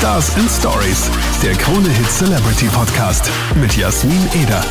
Stars 0.00 0.34
and 0.36 0.50
Stories, 0.50 1.10
der 1.42 1.52
Krone 1.52 1.86
Hit 1.90 2.08
Celebrity 2.10 2.68
Podcast 2.72 3.30
mit 3.60 3.76
Jasmin 3.76 4.16
Eder. 4.42 4.64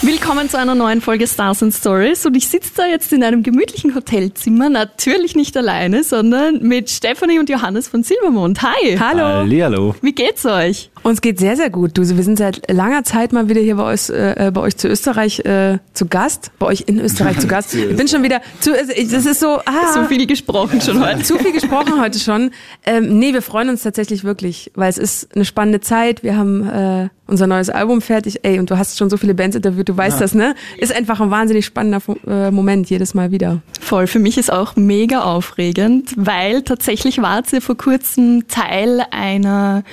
Willkommen 0.00 0.48
zu 0.48 0.58
einer 0.58 0.74
neuen 0.74 1.02
Folge 1.02 1.26
Stars 1.26 1.62
and 1.62 1.74
Stories 1.74 2.24
und 2.24 2.34
ich 2.34 2.48
sitze 2.48 2.70
da 2.74 2.86
jetzt 2.86 3.12
in 3.12 3.22
einem 3.22 3.42
gemütlichen 3.42 3.94
Hotelzimmer, 3.94 4.70
natürlich 4.70 5.36
nicht 5.36 5.54
alleine, 5.54 6.02
sondern 6.02 6.62
mit 6.62 6.88
Stefanie 6.88 7.38
und 7.38 7.50
Johannes 7.50 7.88
von 7.88 8.04
Silbermond. 8.04 8.62
Hi! 8.62 8.96
Hallo! 8.98 9.22
Hallihallo. 9.22 9.96
Wie 10.00 10.12
geht's 10.12 10.46
euch? 10.46 10.90
Uns 11.04 11.20
geht 11.20 11.38
sehr, 11.38 11.54
sehr 11.54 11.68
gut. 11.68 11.98
Du, 11.98 12.00
wir 12.16 12.22
sind 12.24 12.38
seit 12.38 12.70
langer 12.72 13.04
Zeit 13.04 13.34
mal 13.34 13.48
wieder 13.50 13.60
hier 13.60 13.76
bei 13.76 13.84
euch, 13.84 14.08
äh, 14.08 14.50
bei 14.54 14.60
euch 14.62 14.78
zu 14.78 14.88
Österreich 14.88 15.40
äh, 15.40 15.78
zu 15.92 16.06
Gast. 16.06 16.50
Bei 16.58 16.64
euch 16.64 16.84
in 16.86 16.98
Österreich 16.98 17.38
zu 17.38 17.46
Gast. 17.46 17.74
Ich 17.74 17.94
bin 17.96 18.08
schon 18.08 18.22
wieder 18.22 18.40
zu, 18.60 18.72
also 18.72 18.90
ich- 18.96 19.10
das 19.10 19.26
ist 19.26 19.40
so, 19.40 19.58
ah, 19.66 19.92
So 19.92 20.04
viel 20.04 20.26
gesprochen 20.26 20.80
schon 20.80 21.04
heute. 21.06 21.22
zu 21.22 21.38
viel 21.38 21.52
gesprochen 21.52 22.00
heute 22.00 22.18
schon. 22.18 22.52
Ähm, 22.86 23.18
nee, 23.18 23.34
wir 23.34 23.42
freuen 23.42 23.68
uns 23.68 23.82
tatsächlich 23.82 24.24
wirklich, 24.24 24.72
weil 24.76 24.88
es 24.88 24.96
ist 24.96 25.28
eine 25.36 25.44
spannende 25.44 25.80
Zeit. 25.82 26.22
Wir 26.22 26.38
haben 26.38 26.66
äh, 26.68 27.08
unser 27.26 27.46
neues 27.46 27.68
Album 27.68 28.00
fertig. 28.00 28.40
Ey, 28.42 28.58
und 28.58 28.70
du 28.70 28.78
hast 28.78 28.96
schon 28.96 29.10
so 29.10 29.18
viele 29.18 29.34
Bands 29.34 29.56
interviewt, 29.56 29.90
du 29.90 29.96
weißt 29.96 30.22
das, 30.22 30.34
ne? 30.34 30.54
Ist 30.78 30.94
einfach 30.96 31.20
ein 31.20 31.30
wahnsinnig 31.30 31.66
spannender 31.66 32.00
äh, 32.26 32.50
Moment 32.50 32.88
jedes 32.88 33.12
Mal 33.12 33.30
wieder. 33.30 33.60
Voll, 33.78 34.06
für 34.06 34.18
mich 34.20 34.38
ist 34.38 34.50
auch 34.50 34.74
mega 34.76 35.20
aufregend, 35.22 36.14
weil 36.16 36.62
tatsächlich 36.62 37.20
wart 37.20 37.52
ihr 37.52 37.60
vor 37.60 37.76
kurzem 37.76 38.48
Teil 38.48 39.04
einer 39.10 39.84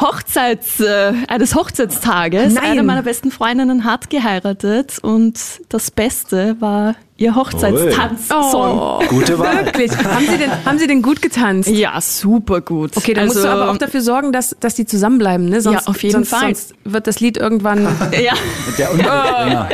Hochzeits, 0.00 0.80
äh, 0.80 1.12
eines 1.28 1.54
Hochzeitstages. 1.54 2.54
Nein. 2.54 2.64
Eine 2.64 2.82
meiner 2.82 3.02
besten 3.02 3.30
Freundinnen 3.30 3.84
hat 3.84 4.10
geheiratet 4.10 4.98
und 5.00 5.38
das 5.68 5.90
Beste 5.90 6.60
war 6.60 6.94
ihr 7.20 7.34
Hochzeitstanzsong. 7.34 9.06
Gute 9.08 9.38
Wahl. 9.38 9.66
Wirklich. 9.66 9.92
haben, 9.92 10.26
Sie 10.26 10.38
denn, 10.38 10.64
haben 10.64 10.78
Sie 10.78 10.86
denn 10.86 11.02
gut 11.02 11.20
getanzt? 11.20 11.68
Ja, 11.68 12.00
super 12.00 12.62
gut. 12.62 12.96
Okay, 12.96 13.12
dann 13.12 13.26
musst 13.26 13.44
du 13.44 13.48
aber 13.48 13.70
auch 13.70 13.76
dafür 13.76 14.00
sorgen, 14.00 14.32
dass, 14.32 14.56
dass 14.58 14.74
die 14.74 14.86
zusammenbleiben, 14.86 15.46
ne? 15.46 15.60
Sonst, 15.60 15.82
Ja, 15.82 15.86
auf 15.86 16.02
jeden 16.02 16.14
sonst, 16.14 16.30
Fall. 16.30 16.54
Sonst 16.54 16.74
wird 16.84 17.06
das 17.06 17.20
Lied 17.20 17.36
irgendwann. 17.36 17.86
Ja, 18.20 18.34
Der 18.76 18.92
Unterbringer. 18.92 19.68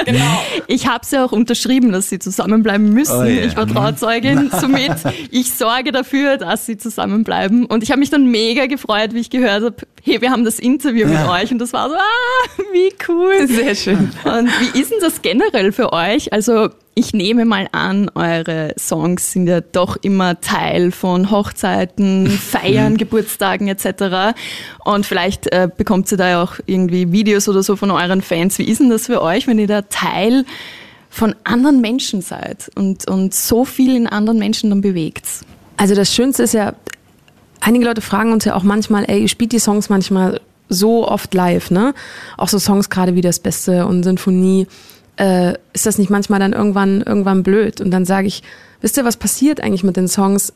ich 0.67 0.87
habe 0.89 1.05
ja 1.11 1.25
auch 1.25 1.33
unterschrieben, 1.33 1.91
dass 1.93 2.09
sie 2.09 2.19
zusammenbleiben 2.19 2.93
müssen. 2.93 3.19
Oh 3.21 3.25
ja. 3.25 3.45
Ich 3.45 3.57
war 3.57 3.67
Trauzeugin, 3.67 4.51
somit 4.61 4.93
ich 5.31 5.53
sorge 5.53 5.91
dafür, 5.93 6.37
dass 6.37 6.67
sie 6.67 6.77
zusammenbleiben. 6.77 7.67
Und 7.67 7.83
ich 7.83 7.91
habe 7.91 8.01
mich 8.01 8.11
dann 8.11 8.31
mega 8.31 8.67
gefreut, 8.67 9.15
wie 9.15 9.21
ich 9.21 9.31
gehört 9.31 9.65
habe, 9.65 9.77
hey, 10.03 10.21
wir 10.21 10.31
haben 10.31 10.45
das 10.45 10.59
Interview 10.59 11.07
mit 11.07 11.29
euch. 11.29 11.51
Und 11.53 11.59
das 11.59 11.73
war 11.73 11.89
so, 11.89 11.95
ah, 11.97 12.63
wie 12.73 12.93
cool. 13.09 13.47
Sehr 13.47 13.75
schön. 13.75 14.11
Und 14.25 14.51
wie 14.61 14.81
ist 14.81 14.91
denn 14.91 15.01
das 15.01 15.23
generell 15.23 15.73
für 15.73 15.93
euch? 15.93 16.33
Also 16.33 16.69
ich 16.99 17.13
nehme 17.13 17.45
mal 17.45 17.69
an, 17.73 18.11
eure 18.15 18.75
Songs 18.79 19.31
sind 19.31 19.47
ja 19.47 19.61
doch 19.61 19.99
immer 20.01 20.41
Teil 20.41 20.91
von 20.91 21.31
Hochzeiten, 21.31 22.27
Feiern, 22.31 22.97
Geburtstagen 22.97 23.69
etc. 23.69 24.35
Und 24.83 25.05
vielleicht 25.05 25.53
äh, 25.53 25.69
bekommt 25.75 26.11
ihr 26.11 26.17
da 26.17 26.29
ja 26.31 26.43
auch 26.43 26.55
irgendwie 26.65 27.13
Videos 27.13 27.51
oder 27.51 27.63
so 27.63 27.77
von 27.77 27.91
euren 27.91 28.23
Fans. 28.23 28.59
Wie 28.59 28.65
ist 28.65 28.81
denn 28.81 28.89
das 28.89 29.07
für 29.07 29.21
euch, 29.21 29.47
wenn 29.47 29.59
ihr 29.59 29.67
da 29.67 29.83
Teil 29.83 30.47
von 31.11 31.37
anderen 31.45 31.83
Menschen 31.83 32.23
seid 32.23 32.71
und, 32.77 33.07
und 33.09 33.35
so 33.35 33.67
viel 33.67 33.95
in 33.95 34.07
anderen 34.07 34.39
Menschen 34.39 34.71
dann 34.71 34.81
bewegt? 34.81 35.27
Also 35.77 35.95
das 35.95 36.15
Schönste 36.15 36.45
ist 36.45 36.55
ja, 36.55 36.73
einige 37.61 37.85
Leute 37.85 38.01
fragen 38.01 38.33
uns 38.33 38.47
ja 38.47 38.55
auch 38.55 38.63
manchmal, 38.63 39.05
ey, 39.07 39.21
ihr 39.21 39.29
spielt 39.29 39.53
die 39.53 39.59
Songs 39.59 39.91
manchmal 39.91 40.41
so 40.71 41.07
oft 41.07 41.35
live, 41.35 41.71
ne? 41.71 41.93
Auch 42.39 42.49
so 42.49 42.59
Songs 42.59 42.89
gerade 42.89 43.15
wie 43.15 43.21
Das 43.21 43.39
Beste 43.39 43.87
und 43.87 44.03
Sinfonie. 44.03 44.67
Äh, 45.17 45.55
ist 45.73 45.87
das 45.87 45.99
nicht 45.99 46.11
manchmal 46.11 46.41
dann 46.41 46.53
irgendwann, 46.53 47.03
irgendwann 47.03 47.43
blöd? 47.43 47.81
Und 47.81 47.91
dann 47.91 48.05
sage 48.05 48.27
ich, 48.27 48.43
wisst 48.81 48.97
ihr, 48.97 49.05
was 49.05 49.17
passiert 49.17 49.61
eigentlich 49.61 49.85
mit 49.85 49.97
den 49.97 50.09
Songs? 50.09 50.53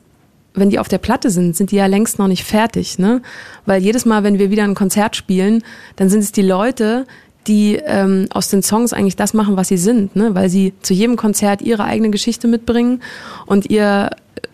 Wenn 0.52 0.70
die 0.70 0.80
auf 0.80 0.88
der 0.88 0.98
Platte 0.98 1.30
sind, 1.30 1.56
sind 1.56 1.70
die 1.70 1.76
ja 1.76 1.86
längst 1.86 2.18
noch 2.18 2.26
nicht 2.26 2.44
fertig, 2.44 2.98
ne? 2.98 3.22
Weil 3.66 3.80
jedes 3.80 4.04
Mal, 4.04 4.24
wenn 4.24 4.40
wir 4.40 4.50
wieder 4.50 4.64
ein 4.64 4.74
Konzert 4.74 5.14
spielen, 5.14 5.62
dann 5.94 6.08
sind 6.08 6.20
es 6.20 6.32
die 6.32 6.42
Leute, 6.42 7.06
die 7.46 7.76
ähm, 7.76 8.26
aus 8.30 8.48
den 8.48 8.62
Songs 8.62 8.92
eigentlich 8.92 9.16
das 9.16 9.34
machen, 9.34 9.56
was 9.56 9.68
sie 9.68 9.76
sind, 9.76 10.14
ne? 10.14 10.34
weil 10.34 10.48
sie 10.48 10.74
zu 10.82 10.92
jedem 10.92 11.16
Konzert 11.16 11.62
ihre 11.62 11.84
eigene 11.84 12.10
Geschichte 12.10 12.48
mitbringen 12.48 13.02
und 13.46 13.70
ihr 13.70 14.10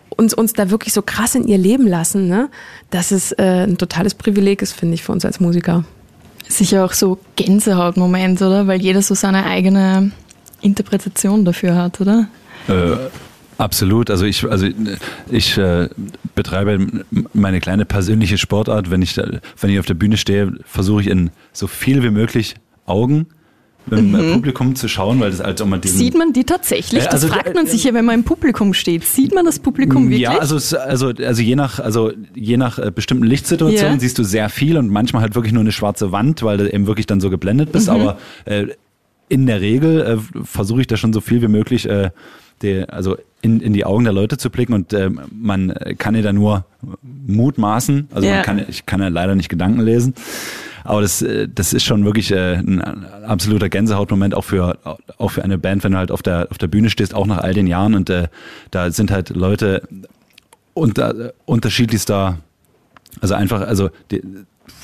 uns, 0.09 0.33
uns 0.33 0.53
da 0.53 0.69
wirklich 0.69 0.93
so 0.93 1.01
krass 1.01 1.35
in 1.35 1.47
ihr 1.47 1.57
Leben 1.57 1.87
lassen, 1.87 2.27
ne? 2.27 2.49
dass 2.89 3.11
es 3.11 3.33
äh, 3.33 3.65
ein 3.67 3.77
totales 3.77 4.15
Privileg 4.15 4.61
ist, 4.61 4.73
finde 4.73 4.95
ich, 4.95 5.03
für 5.03 5.11
uns 5.11 5.25
als 5.25 5.39
Musiker. 5.39 5.83
Sicher 6.47 6.85
auch 6.85 6.93
so 6.93 7.19
Gänsehautmoment, 7.35 8.41
oder? 8.41 8.67
Weil 8.67 8.81
jeder 8.81 9.01
so 9.01 9.15
seine 9.15 9.45
eigene 9.45 10.11
Interpretation 10.61 11.45
dafür 11.45 11.75
hat, 11.75 11.99
oder? 12.01 12.27
Äh, 12.67 12.97
absolut. 13.57 14.09
Also 14.09 14.25
ich, 14.25 14.43
also 14.49 14.67
ich 15.29 15.57
äh, 15.57 15.89
betreibe 16.35 17.03
meine 17.33 17.59
kleine 17.59 17.85
persönliche 17.85 18.37
Sportart. 18.37 18.89
Wenn 18.89 19.01
ich, 19.01 19.17
wenn 19.17 19.69
ich 19.69 19.79
auf 19.79 19.85
der 19.85 19.93
Bühne 19.93 20.17
stehe, 20.17 20.53
versuche 20.65 21.01
ich 21.01 21.07
in 21.07 21.31
so 21.53 21.67
viel 21.67 22.03
wie 22.03 22.11
möglich 22.11 22.55
Augen 22.85 23.27
im 23.91 24.13
äh, 24.15 24.33
Publikum 24.33 24.75
zu 24.75 24.87
schauen, 24.87 25.19
weil 25.19 25.31
das 25.31 25.39
halt 25.41 25.61
auch 25.61 25.65
mal 25.65 25.79
diesen 25.79 25.97
Sieht 25.97 26.17
man 26.17 26.33
die 26.33 26.43
tatsächlich? 26.43 27.01
Äh, 27.03 27.05
Das 27.05 27.23
also, 27.23 27.27
fragt 27.29 27.47
äh, 27.49 27.53
man 27.53 27.67
sich 27.67 27.83
ja, 27.83 27.93
wenn 27.93 28.05
man 28.05 28.15
im 28.15 28.23
Publikum 28.23 28.73
steht. 28.73 29.03
Sieht 29.05 29.33
man 29.33 29.45
das 29.45 29.59
Publikum 29.59 30.03
wirklich? 30.05 30.21
Ja, 30.21 30.37
also, 30.37 30.55
also, 30.77 31.07
also 31.09 31.41
je 31.41 31.55
nach, 31.55 31.79
also 31.79 32.11
je 32.35 32.57
nach 32.57 32.79
äh, 32.79 32.91
bestimmten 32.93 33.23
Lichtsituationen 33.25 33.95
Ja. 33.95 33.99
siehst 33.99 34.17
du 34.17 34.23
sehr 34.23 34.49
viel 34.49 34.77
und 34.77 34.89
manchmal 34.89 35.21
halt 35.21 35.35
wirklich 35.35 35.53
nur 35.53 35.61
eine 35.61 35.71
schwarze 35.71 36.11
Wand, 36.11 36.43
weil 36.43 36.57
du 36.57 36.71
eben 36.71 36.87
wirklich 36.87 37.05
dann 37.05 37.19
so 37.21 37.29
geblendet 37.29 37.69
Mhm. 37.69 37.71
bist. 37.73 37.89
Aber 37.89 38.17
äh, 38.45 38.67
in 39.29 39.45
der 39.45 39.61
Regel 39.61 40.01
äh, 40.01 40.43
versuche 40.43 40.81
ich 40.81 40.87
da 40.87 40.97
schon 40.97 41.13
so 41.13 41.21
viel 41.21 41.41
wie 41.41 41.47
möglich 41.47 41.87
äh, 41.89 42.11
die, 42.61 42.87
also 42.89 43.17
in, 43.41 43.59
in 43.59 43.73
die 43.73 43.85
Augen 43.85 44.03
der 44.03 44.13
Leute 44.13 44.37
zu 44.37 44.49
blicken 44.49 44.73
und 44.73 44.91
äh, 44.93 45.11
man 45.31 45.73
kann 45.99 46.15
ja 46.15 46.21
da 46.23 46.33
nur 46.33 46.65
mutmaßen. 47.27 48.07
Also 48.13 48.27
Ja. 48.27 48.35
man 48.35 48.43
kann, 48.43 48.65
ich 48.67 48.85
kann 48.85 49.01
ja 49.01 49.07
leider 49.09 49.35
nicht 49.35 49.49
Gedanken 49.49 49.81
lesen. 49.81 50.13
Aber 50.87 51.01
das, 51.01 51.21
äh, 51.21 51.47
das 51.53 51.73
ist 51.73 51.83
schon 51.83 52.05
wirklich 52.05 52.31
äh, 52.31 52.55
ein 52.55 52.81
absoluter 52.81 53.67
Gänsehautmoment 53.67 54.33
auch 54.33 54.45
für 54.45 54.77
auch 55.17 55.31
für 55.31 55.43
eine 55.43 55.57
Band, 55.57 55.83
wenn 55.83 55.91
du 55.91 55.97
halt 55.97 56.11
auf 56.11 56.21
der 56.21 56.47
auf 56.49 56.57
der 56.57 56.67
Bühne 56.67 56.89
stehst, 56.89 57.13
auch 57.13 57.25
nach 57.25 57.39
all 57.39 57.53
den 57.53 57.67
Jahren. 57.67 57.93
Und 57.93 58.09
äh, 58.09 58.29
da 58.71 58.89
sind 58.89 59.11
halt 59.11 59.29
Leute 59.29 59.81
unter, 60.73 61.33
unterschiedlichster, 61.45 62.37
also 63.19 63.33
einfach, 63.33 63.61
also 63.61 63.89
die, 64.11 64.21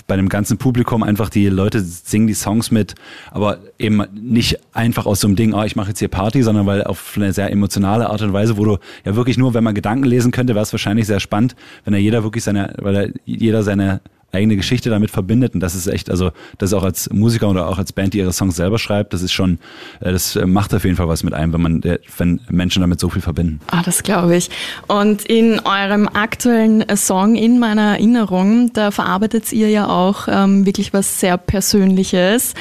bei 0.08 0.18
dem 0.18 0.28
ganzen 0.28 0.58
Publikum 0.58 1.04
einfach 1.04 1.30
die 1.30 1.48
Leute 1.48 1.80
singen 1.80 2.28
die 2.28 2.34
Songs 2.34 2.72
mit, 2.72 2.96
aber 3.32 3.60
eben 3.80 4.04
nicht 4.14 4.60
einfach 4.74 5.06
aus 5.06 5.22
so 5.22 5.28
einem 5.28 5.38
Ding, 5.38 5.54
ah, 5.54 5.66
ich 5.66 5.78
mache 5.78 5.90
jetzt 5.90 6.00
hier 6.00 6.10
Party, 6.10 6.44
sondern 6.44 6.66
weil 6.66 6.84
auf 6.84 7.14
eine 7.16 7.32
sehr 7.32 7.50
emotionale 7.50 8.10
Art 8.10 8.22
und 8.22 8.34
Weise, 8.34 8.58
wo 8.58 8.66
du 8.66 8.78
ja 9.06 9.16
wirklich 9.16 9.38
nur, 9.38 9.54
wenn 9.54 9.64
man 9.64 9.74
Gedanken 9.74 10.06
lesen 10.06 10.32
könnte, 10.32 10.56
wäre 10.56 10.64
es 10.64 10.74
wahrscheinlich 10.74 11.08
sehr 11.08 11.22
spannend, 11.22 11.56
wenn 11.86 11.94
da 11.94 12.00
jeder 12.00 12.24
wirklich 12.24 12.44
seine, 12.44 12.74
weil 12.80 12.96
er 12.96 13.10
jeder 13.26 13.64
seine 13.64 14.02
eigene 14.34 14.56
Geschichte 14.56 14.90
damit 14.90 15.12
verbindet 15.12 15.54
und 15.54 15.60
das 15.60 15.76
ist 15.76 15.88
echt, 15.88 16.10
also 16.10 16.32
das 16.58 16.74
auch 16.74 16.84
als 16.84 17.10
Musiker 17.12 17.50
oder 17.50 17.68
auch 17.68 17.78
als 17.78 17.94
Band, 17.94 18.14
die 18.14 18.20
ihre 18.20 18.34
Songs 18.34 18.56
selber 18.56 18.80
schreibt, 18.80 19.14
das 19.14 19.22
ist 19.22 19.32
schon, 19.32 19.60
äh, 20.00 20.12
das 20.12 20.36
äh, 20.36 20.46
macht 20.46 20.74
auf 20.74 20.84
jeden 20.84 20.96
Fall 20.96 21.08
was 21.08 21.24
mit 21.24 21.34
einem, 21.34 21.54
wenn 21.54 21.62
man, 21.62 21.82
wenn 22.18 22.42
Menschen 22.50 22.82
damit 22.82 23.00
so 23.00 23.10
viel 23.10 23.22
verbinden. 23.22 23.60
Ah, 23.68 23.82
das 23.84 24.04
glaube 24.04 24.36
ich. 24.36 24.50
Und 24.88 25.26
in 25.26 25.60
eurem 25.60 26.08
aktuellen 26.08 26.82
äh, 26.82 26.98
Song 26.98 27.36
In 27.36 27.60
meiner 27.60 27.94
Erinnerung, 27.94 28.72
da 28.74 28.92
verarbeitet 28.92 29.52
ihr 29.54 29.70
ja 29.70 29.88
auch 29.88 30.28
ähm, 30.28 30.66
wirklich 30.66 30.94
was 30.94 31.20
sehr 31.20 31.38
Persönliches. 31.38 32.54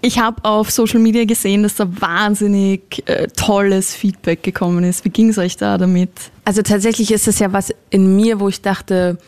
Ich 0.00 0.18
habe 0.18 0.44
auf 0.44 0.70
Social 0.70 1.00
Media 1.00 1.24
gesehen, 1.24 1.62
dass 1.62 1.74
da 1.74 1.88
wahnsinnig 2.00 3.02
äh, 3.06 3.26
tolles 3.28 3.94
Feedback 3.94 4.42
gekommen 4.42 4.84
ist. 4.84 5.04
Wie 5.04 5.08
ging 5.08 5.30
es 5.30 5.38
euch 5.38 5.56
da 5.56 5.78
damit? 5.78 6.10
Also 6.44 6.62
tatsächlich 6.62 7.10
ist 7.10 7.26
es 7.26 7.38
ja 7.38 7.52
was 7.52 7.74
in 7.90 8.14
mir, 8.14 8.38
wo 8.38 8.48
ich 8.48 8.62
dachte, 8.62 9.18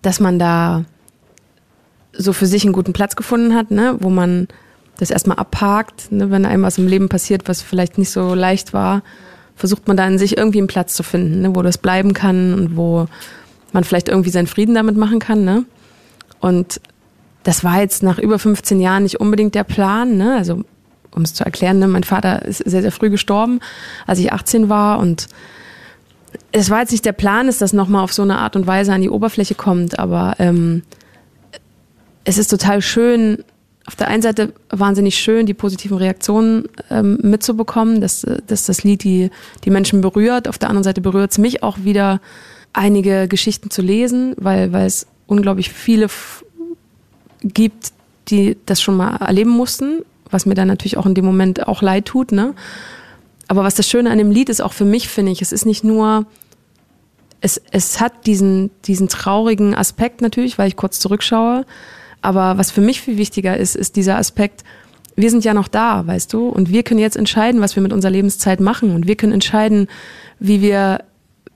dass 0.00 0.20
man 0.20 0.38
da 0.38 0.84
so 2.12 2.32
für 2.32 2.46
sich 2.46 2.64
einen 2.64 2.72
guten 2.72 2.92
Platz 2.92 3.16
gefunden 3.16 3.54
hat, 3.54 3.70
ne? 3.70 3.96
wo 4.00 4.10
man 4.10 4.48
das 4.98 5.10
erstmal 5.10 5.38
abhakt, 5.38 6.12
ne? 6.12 6.30
wenn 6.30 6.44
einem 6.44 6.62
was 6.62 6.78
im 6.78 6.86
Leben 6.86 7.08
passiert, 7.08 7.48
was 7.48 7.62
vielleicht 7.62 7.98
nicht 7.98 8.10
so 8.10 8.34
leicht 8.34 8.72
war, 8.72 9.02
versucht 9.56 9.88
man 9.88 9.96
da 9.96 10.06
in 10.06 10.18
sich 10.18 10.36
irgendwie 10.36 10.58
einen 10.58 10.66
Platz 10.66 10.94
zu 10.94 11.02
finden, 11.02 11.42
ne? 11.42 11.56
wo 11.56 11.62
das 11.62 11.78
bleiben 11.78 12.12
kann 12.12 12.54
und 12.54 12.76
wo 12.76 13.06
man 13.72 13.84
vielleicht 13.84 14.08
irgendwie 14.08 14.30
seinen 14.30 14.46
Frieden 14.46 14.74
damit 14.74 14.96
machen 14.96 15.18
kann. 15.18 15.44
Ne? 15.44 15.64
Und 16.40 16.80
das 17.42 17.64
war 17.64 17.80
jetzt 17.80 18.02
nach 18.02 18.18
über 18.18 18.38
15 18.38 18.80
Jahren 18.80 19.02
nicht 19.04 19.20
unbedingt 19.20 19.54
der 19.54 19.64
Plan. 19.64 20.16
Ne? 20.16 20.36
Also 20.36 20.62
um 21.14 21.22
es 21.22 21.34
zu 21.34 21.44
erklären, 21.44 21.78
ne? 21.78 21.88
mein 21.88 22.04
Vater 22.04 22.44
ist 22.44 22.58
sehr, 22.58 22.82
sehr 22.82 22.92
früh 22.92 23.10
gestorben, 23.10 23.60
als 24.06 24.18
ich 24.18 24.32
18 24.32 24.68
war 24.68 24.98
und 24.98 25.28
es 26.50 26.70
war 26.70 26.80
jetzt 26.80 26.92
nicht 26.92 27.04
der 27.04 27.12
Plan, 27.12 27.46
dass 27.46 27.58
das 27.58 27.72
nochmal 27.72 28.04
auf 28.04 28.12
so 28.12 28.22
eine 28.22 28.38
Art 28.38 28.56
und 28.56 28.66
Weise 28.66 28.92
an 28.92 29.02
die 29.02 29.10
Oberfläche 29.10 29.54
kommt, 29.54 29.98
aber 29.98 30.34
ähm, 30.38 30.82
es 32.24 32.38
ist 32.38 32.48
total 32.48 32.82
schön, 32.82 33.44
auf 33.86 33.96
der 33.96 34.08
einen 34.08 34.22
Seite 34.22 34.52
wahnsinnig 34.70 35.16
schön, 35.16 35.46
die 35.46 35.54
positiven 35.54 35.96
Reaktionen 35.96 36.68
ähm, 36.90 37.18
mitzubekommen, 37.22 38.00
dass, 38.00 38.24
äh, 38.24 38.40
dass 38.46 38.66
das 38.66 38.84
Lied 38.84 39.02
die, 39.02 39.30
die 39.64 39.70
Menschen 39.70 40.00
berührt. 40.00 40.48
Auf 40.48 40.58
der 40.58 40.68
anderen 40.68 40.84
Seite 40.84 41.00
berührt 41.00 41.32
es 41.32 41.38
mich 41.38 41.62
auch 41.62 41.78
wieder, 41.82 42.20
einige 42.72 43.28
Geschichten 43.28 43.70
zu 43.70 43.82
lesen, 43.82 44.34
weil, 44.38 44.72
weil 44.72 44.86
es 44.86 45.06
unglaublich 45.26 45.70
viele 45.70 46.08
gibt, 47.42 47.92
die 48.28 48.56
das 48.66 48.80
schon 48.80 48.96
mal 48.96 49.16
erleben 49.16 49.50
mussten, 49.50 50.04
was 50.30 50.46
mir 50.46 50.54
dann 50.54 50.68
natürlich 50.68 50.96
auch 50.96 51.06
in 51.06 51.14
dem 51.14 51.24
Moment 51.24 51.66
auch 51.68 51.82
leid 51.82 52.06
tut, 52.06 52.32
ne? 52.32 52.54
Aber 53.48 53.64
was 53.64 53.74
das 53.74 53.88
Schöne 53.88 54.10
an 54.10 54.16
dem 54.16 54.30
Lied 54.30 54.48
ist, 54.48 54.62
auch 54.62 54.72
für 54.72 54.86
mich, 54.86 55.08
finde 55.08 55.32
ich, 55.32 55.42
es 55.42 55.52
ist 55.52 55.66
nicht 55.66 55.84
nur, 55.84 56.24
es, 57.42 57.60
es 57.70 58.00
hat 58.00 58.26
diesen, 58.26 58.70
diesen 58.84 59.08
traurigen 59.08 59.74
Aspekt 59.74 60.22
natürlich, 60.22 60.56
weil 60.56 60.68
ich 60.68 60.76
kurz 60.76 61.00
zurückschaue. 61.00 61.66
Aber 62.22 62.56
was 62.56 62.70
für 62.70 62.80
mich 62.80 63.00
viel 63.00 63.18
wichtiger 63.18 63.56
ist, 63.56 63.76
ist 63.76 63.96
dieser 63.96 64.16
Aspekt, 64.16 64.64
wir 65.16 65.30
sind 65.30 65.44
ja 65.44 65.52
noch 65.52 65.68
da, 65.68 66.06
weißt 66.06 66.32
du, 66.32 66.48
und 66.48 66.70
wir 66.70 66.82
können 66.82 67.00
jetzt 67.00 67.16
entscheiden, 67.16 67.60
was 67.60 67.76
wir 67.76 67.82
mit 67.82 67.92
unserer 67.92 68.12
Lebenszeit 68.12 68.60
machen 68.60 68.94
und 68.94 69.06
wir 69.06 69.16
können 69.16 69.32
entscheiden, 69.32 69.88
wie 70.38 70.62
wir, 70.62 71.04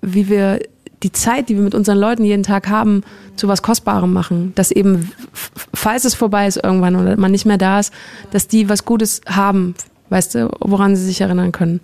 wie 0.03 0.29
wir 0.29 0.61
die 1.03 1.13
Zeit, 1.13 1.49
die 1.49 1.55
wir 1.55 1.63
mit 1.63 1.75
unseren 1.75 1.99
Leuten 1.99 2.25
jeden 2.25 2.43
Tag 2.43 2.69
haben, 2.69 3.03
zu 3.37 3.49
was 3.49 3.63
Kostbarem 3.63 4.13
machen. 4.13 4.53
Dass 4.55 4.71
eben, 4.71 5.13
falls 5.33 6.05
es 6.05 6.15
vorbei 6.15 6.47
ist 6.47 6.63
irgendwann 6.63 6.97
oder 6.97 7.17
man 7.17 7.31
nicht 7.31 7.47
mehr 7.47 7.59
da 7.59 7.81
ist, 7.81 7.93
dass 8.31 8.49
die 8.49 8.69
was 8.69 8.85
Gutes 8.85 9.21
haben, 9.27 9.75
weißt 10.09 10.35
du, 10.35 10.51
woran 10.61 10.97
sie 10.97 11.05
sich 11.05 11.21
erinnern 11.21 11.53
können. 11.53 11.81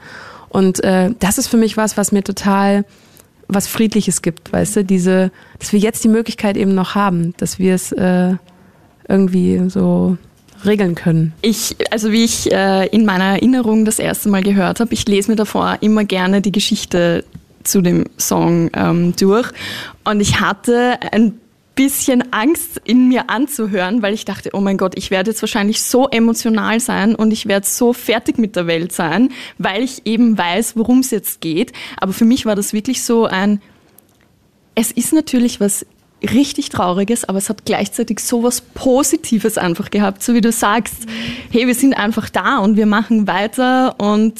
Und 0.49 0.82
äh, 0.84 1.11
das 1.19 1.38
ist 1.38 1.49
für 1.49 1.56
mich 1.56 1.76
was, 1.76 1.96
was 1.96 2.12
mir 2.12 2.23
total 2.23 2.84
was 3.49 3.67
Friedliches 3.67 4.23
gibt, 4.23 4.52
weißt 4.52 4.76
du, 4.76 4.84
diese, 4.84 5.31
dass 5.58 5.73
wir 5.73 5.81
jetzt 5.81 6.02
die 6.05 6.08
Möglichkeit 6.08 6.56
eben 6.56 6.75
noch 6.75 6.94
haben, 6.94 7.34
dass 7.37 7.58
wir 7.58 7.75
es 7.75 7.93
äh, 7.93 8.34
irgendwie 9.09 9.61
so 9.69 10.17
regeln 10.65 10.95
können. 10.95 11.33
Ich, 11.43 11.77
also 11.91 12.13
wie 12.13 12.25
ich 12.25 12.51
äh, 12.53 12.87
in 12.89 13.05
meiner 13.05 13.25
Erinnerung 13.25 13.85
das 13.85 13.99
erste 13.99 14.29
Mal 14.29 14.43
gehört 14.43 14.81
habe, 14.81 14.93
ich 14.93 15.07
lese 15.07 15.31
mir 15.31 15.37
davor 15.37 15.79
immer 15.81 16.05
gerne 16.05 16.41
die 16.41 16.53
Geschichte 16.53 17.25
zu 17.65 17.81
dem 17.81 18.07
Song 18.19 18.71
ähm, 18.75 19.15
durch 19.17 19.51
und 20.05 20.21
ich 20.21 20.41
hatte 20.41 20.99
ein 21.13 21.35
bisschen 21.75 22.33
Angst 22.33 22.81
in 22.85 23.09
mir 23.09 23.31
anzuhören, 23.31 24.03
weil 24.03 24.15
ich 24.15 24.25
dachte, 24.25 24.51
oh 24.53 24.61
mein 24.61 24.77
Gott, 24.77 24.93
ich 24.97 25.11
werde 25.11 25.31
jetzt 25.31 25.43
wahrscheinlich 25.43 25.83
so 25.83 26.09
emotional 26.09 26.81
sein 26.81 27.15
und 27.15 27.33
ich 27.33 27.47
werde 27.47 27.67
so 27.67 27.93
fertig 27.93 28.39
mit 28.39 28.57
der 28.57 28.67
Welt 28.67 28.93
sein, 28.93 29.31
weil 29.59 29.83
ich 29.83 30.03
eben 30.05 30.37
weiß, 30.37 30.77
worum 30.77 30.99
es 30.99 31.11
jetzt 31.11 31.41
geht. 31.41 31.73
Aber 31.97 32.13
für 32.13 32.25
mich 32.25 32.45
war 32.45 32.57
das 32.57 32.73
wirklich 32.73 33.03
so 33.03 33.25
ein, 33.25 33.63
es 34.75 34.93
ist 34.93 35.13
natürlich 35.13 35.61
was 35.61 35.87
richtig 36.23 36.69
Trauriges, 36.69 37.25
aber 37.25 37.39
es 37.39 37.49
hat 37.49 37.65
gleichzeitig 37.65 38.21
so 38.21 38.43
was 38.43 38.61
Positives 38.61 39.59
einfach 39.59 39.91
gehabt, 39.91 40.23
so 40.23 40.35
wie 40.35 40.41
du 40.41 40.53
sagst, 40.53 40.95
hey, 41.51 41.67
wir 41.67 41.75
sind 41.75 41.95
einfach 41.95 42.29
da 42.31 42.59
und 42.59 42.77
wir 42.77 42.87
machen 42.87 43.27
weiter 43.27 43.99
und 43.99 44.35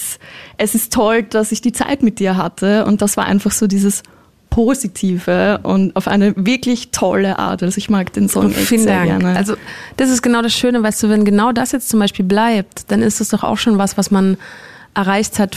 es 0.59 0.75
ist 0.75 0.93
toll, 0.93 1.23
dass 1.23 1.53
ich 1.53 1.61
die 1.61 1.73
Zeit 1.73 2.03
mit 2.03 2.19
dir 2.19 2.37
hatte 2.37 2.85
und 2.85 3.03
das 3.03 3.17
war 3.17 3.27
einfach 3.27 3.51
so 3.51 3.67
dieses 3.67 4.03
Positive 4.51 5.61
und 5.63 5.97
auf 5.97 6.07
eine 6.07 6.35
wirklich 6.37 6.91
tolle 6.91 7.39
Art. 7.39 7.63
Also 7.63 7.79
ich 7.79 7.89
mag 7.89 8.13
den 8.13 8.29
Song 8.29 8.51
echt 8.51 8.69
Vielen 8.69 8.83
sehr 8.83 9.07
Dank. 9.07 9.21
gerne. 9.21 9.37
Also 9.37 9.55
das 9.97 10.11
ist 10.11 10.21
genau 10.21 10.43
das 10.43 10.53
Schöne, 10.53 10.83
weißt 10.83 11.03
du, 11.03 11.09
wenn 11.09 11.25
genau 11.25 11.53
das 11.53 11.73
jetzt 11.73 11.89
zum 11.89 12.01
Beispiel 12.01 12.25
bleibt, 12.27 12.91
dann 12.91 13.01
ist 13.01 13.21
das 13.21 13.31
doch 13.31 13.45
auch 13.45 13.57
schon 13.57 13.79
was, 13.79 13.97
was 13.97 14.11
man 14.11 14.37
erreicht 14.95 15.39
hat, 15.39 15.57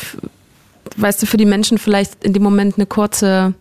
weißt 0.95 1.21
du, 1.21 1.25
für 1.25 1.35
die 1.35 1.45
Menschen 1.45 1.77
vielleicht 1.77 2.23
in 2.23 2.31
dem 2.31 2.41
Moment 2.41 2.75
eine 2.77 2.85
kurze, 2.85 3.53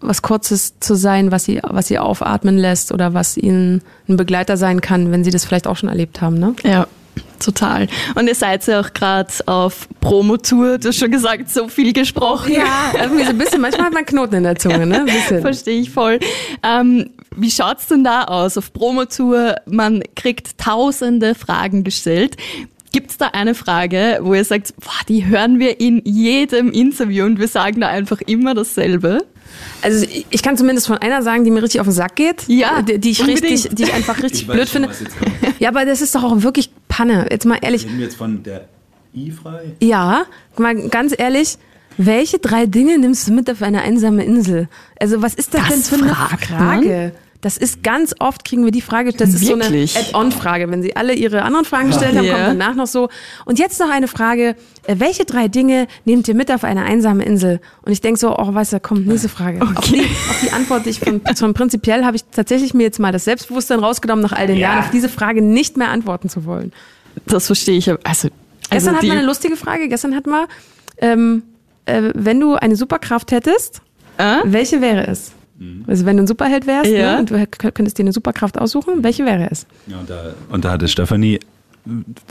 was 0.00 0.22
Kurzes 0.22 0.78
zu 0.80 0.94
sein, 0.94 1.30
was 1.30 1.44
sie, 1.44 1.60
was 1.62 1.88
sie 1.88 1.98
aufatmen 1.98 2.56
lässt 2.56 2.92
oder 2.92 3.14
was 3.14 3.36
ihnen 3.36 3.82
ein 4.08 4.16
Begleiter 4.16 4.56
sein 4.56 4.80
kann, 4.80 5.12
wenn 5.12 5.24
sie 5.24 5.30
das 5.30 5.44
vielleicht 5.44 5.66
auch 5.66 5.76
schon 5.76 5.88
erlebt 5.88 6.20
haben, 6.20 6.38
ne? 6.38 6.54
Ja, 6.64 6.86
total. 7.38 7.86
Und 8.14 8.26
ihr 8.26 8.34
seid 8.34 8.66
ja 8.66 8.80
auch 8.80 8.92
gerade 8.92 9.32
auf 9.46 9.88
Promotour, 10.00 10.78
du 10.78 10.88
hast 10.88 10.98
schon 10.98 11.10
gesagt, 11.10 11.50
so 11.50 11.68
viel 11.68 11.92
gesprochen. 11.92 12.52
Ja, 12.52 12.92
irgendwie 13.00 13.24
so 13.24 13.30
ein 13.30 13.38
bisschen, 13.38 13.60
manchmal 13.60 13.86
hat 13.86 13.92
man 13.92 14.06
Knoten 14.06 14.36
in 14.36 14.44
der 14.44 14.56
Zunge, 14.56 14.86
ne? 14.86 15.06
Verstehe 15.40 15.80
ich 15.80 15.90
voll. 15.90 16.18
Ähm, 16.62 17.10
wie 17.36 17.50
schaut's 17.50 17.86
denn 17.86 18.04
da 18.04 18.24
aus 18.24 18.58
auf 18.58 18.72
Promotour? 18.72 19.56
Man 19.66 20.02
kriegt 20.16 20.58
tausende 20.58 21.34
Fragen 21.34 21.84
gestellt. 21.84 22.36
Gibt's 22.92 23.18
da 23.18 23.28
eine 23.28 23.54
Frage, 23.54 24.18
wo 24.22 24.34
ihr 24.34 24.44
sagt, 24.44 24.74
boah, 24.80 24.90
die 25.08 25.26
hören 25.26 25.58
wir 25.60 25.80
in 25.80 26.02
jedem 26.04 26.72
Interview 26.72 27.24
und 27.24 27.38
wir 27.38 27.46
sagen 27.48 27.80
da 27.80 27.88
einfach 27.88 28.20
immer 28.22 28.54
dasselbe? 28.54 29.24
Also 29.82 30.06
ich 30.30 30.42
kann 30.42 30.56
zumindest 30.56 30.86
von 30.86 30.98
einer 30.98 31.22
sagen, 31.22 31.44
die 31.44 31.50
mir 31.50 31.62
richtig 31.62 31.80
auf 31.80 31.86
den 31.86 31.92
Sack 31.92 32.16
geht. 32.16 32.44
Ja, 32.48 32.82
die, 32.82 32.98
die 32.98 33.10
ich 33.10 33.20
unbedingt. 33.20 33.44
richtig, 33.44 33.74
die 33.74 33.82
ich 33.84 33.92
einfach 33.92 34.22
richtig 34.22 34.46
blöd 34.46 34.68
finde. 34.68 34.88
Ja, 35.58 35.68
aber 35.68 35.84
das 35.84 36.00
ist 36.00 36.14
doch 36.14 36.22
auch 36.24 36.42
wirklich 36.42 36.70
Panne. 36.88 37.26
Jetzt 37.30 37.46
mal 37.46 37.58
ehrlich. 37.60 37.84
Reden 37.84 37.98
wir 37.98 38.04
jetzt 38.04 38.16
von 38.16 38.42
der 38.42 38.68
I-Frei? 39.14 39.72
Ja, 39.80 40.24
mal 40.56 40.88
ganz 40.88 41.14
ehrlich. 41.16 41.58
Welche 41.96 42.38
drei 42.38 42.66
Dinge 42.66 42.98
nimmst 42.98 43.28
du 43.28 43.32
mit 43.32 43.50
auf 43.50 43.62
eine 43.62 43.82
einsame 43.82 44.24
Insel? 44.24 44.68
Also 44.98 45.22
was 45.22 45.34
ist 45.34 45.54
das, 45.54 45.68
Das 45.68 45.90
denn 45.90 46.00
für 46.00 46.04
eine 46.04 46.14
Frage? 46.14 47.12
Das 47.42 47.56
ist 47.56 47.82
ganz 47.82 48.14
oft 48.18 48.44
kriegen 48.44 48.64
wir 48.64 48.70
die 48.70 48.82
Frage, 48.82 49.12
das 49.12 49.30
ist 49.32 49.48
Wirklich? 49.48 49.92
so 49.92 49.98
eine 49.98 50.06
Add-on-Frage. 50.08 50.70
Wenn 50.70 50.82
Sie 50.82 50.94
alle 50.94 51.14
Ihre 51.14 51.42
anderen 51.42 51.64
Fragen 51.64 51.88
gestellt 51.88 52.16
haben, 52.16 52.24
Ja. 52.26 52.34
kommt 52.34 52.60
danach 52.60 52.74
noch 52.74 52.86
so. 52.86 53.08
Und 53.46 53.58
jetzt 53.58 53.80
noch 53.80 53.88
eine 53.90 54.08
Frage, 54.08 54.56
äh, 54.86 54.96
welche 54.98 55.24
drei 55.24 55.48
Dinge 55.48 55.86
nehmt 56.04 56.28
ihr 56.28 56.34
mit 56.34 56.52
auf 56.52 56.64
eine 56.64 56.82
einsame 56.84 57.24
Insel? 57.24 57.60
Und 57.82 57.92
ich 57.92 58.02
denke 58.02 58.20
so, 58.20 58.36
oh, 58.36 58.54
weißt 58.54 58.74
du, 58.74 58.80
komm, 58.80 59.04
nächste 59.04 59.30
Frage. 59.30 59.62
Auf, 59.62 59.86
die, 59.86 60.00
auf 60.02 60.40
die 60.42 60.50
Antwort, 60.52 60.84
die 60.84 60.90
ich 60.90 61.00
von, 61.00 61.22
von 61.34 61.54
prinzipiell 61.54 62.04
habe 62.04 62.16
ich 62.16 62.24
tatsächlich 62.24 62.74
mir 62.74 62.82
jetzt 62.82 62.98
mal 62.98 63.10
das 63.10 63.24
Selbstbewusstsein 63.24 63.80
rausgenommen, 63.80 64.22
nach 64.22 64.32
all 64.32 64.46
den 64.46 64.58
Jahren 64.58 64.80
auf 64.80 64.90
diese 64.90 65.08
Frage 65.08 65.40
nicht 65.40 65.78
mehr 65.78 65.88
antworten 65.88 66.28
zu 66.28 66.44
wollen. 66.44 66.72
Das 67.26 67.46
verstehe 67.46 67.78
ich. 67.78 67.88
Also, 67.88 68.00
also 68.04 68.28
Gestern 68.70 68.94
hatten 68.96 69.06
die, 69.06 69.12
wir 69.12 69.18
eine 69.18 69.26
lustige 69.26 69.56
Frage. 69.56 69.88
Gestern 69.88 70.14
hatten 70.14 70.30
wir, 70.30 70.46
ähm, 70.98 71.42
äh, 71.86 72.10
wenn 72.14 72.38
du 72.38 72.54
eine 72.54 72.76
Superkraft 72.76 73.32
hättest, 73.32 73.80
äh? 74.18 74.36
welche 74.44 74.82
wäre 74.82 75.06
es? 75.06 75.32
Also 75.86 76.06
wenn 76.06 76.16
du 76.16 76.22
ein 76.22 76.26
Superheld 76.26 76.66
wärst 76.66 76.90
Ja. 76.90 77.14
ne, 77.14 77.18
und 77.20 77.30
du 77.30 77.46
könntest 77.72 77.98
dir 77.98 78.02
eine 78.02 78.12
Superkraft 78.12 78.58
aussuchen, 78.58 79.02
welche 79.04 79.26
wäre 79.26 79.48
es? 79.50 79.66
Ja, 79.86 79.98
und, 79.98 80.08
da, 80.08 80.34
und 80.50 80.64
da 80.64 80.70
hatte 80.72 80.88
Stefanie 80.88 81.38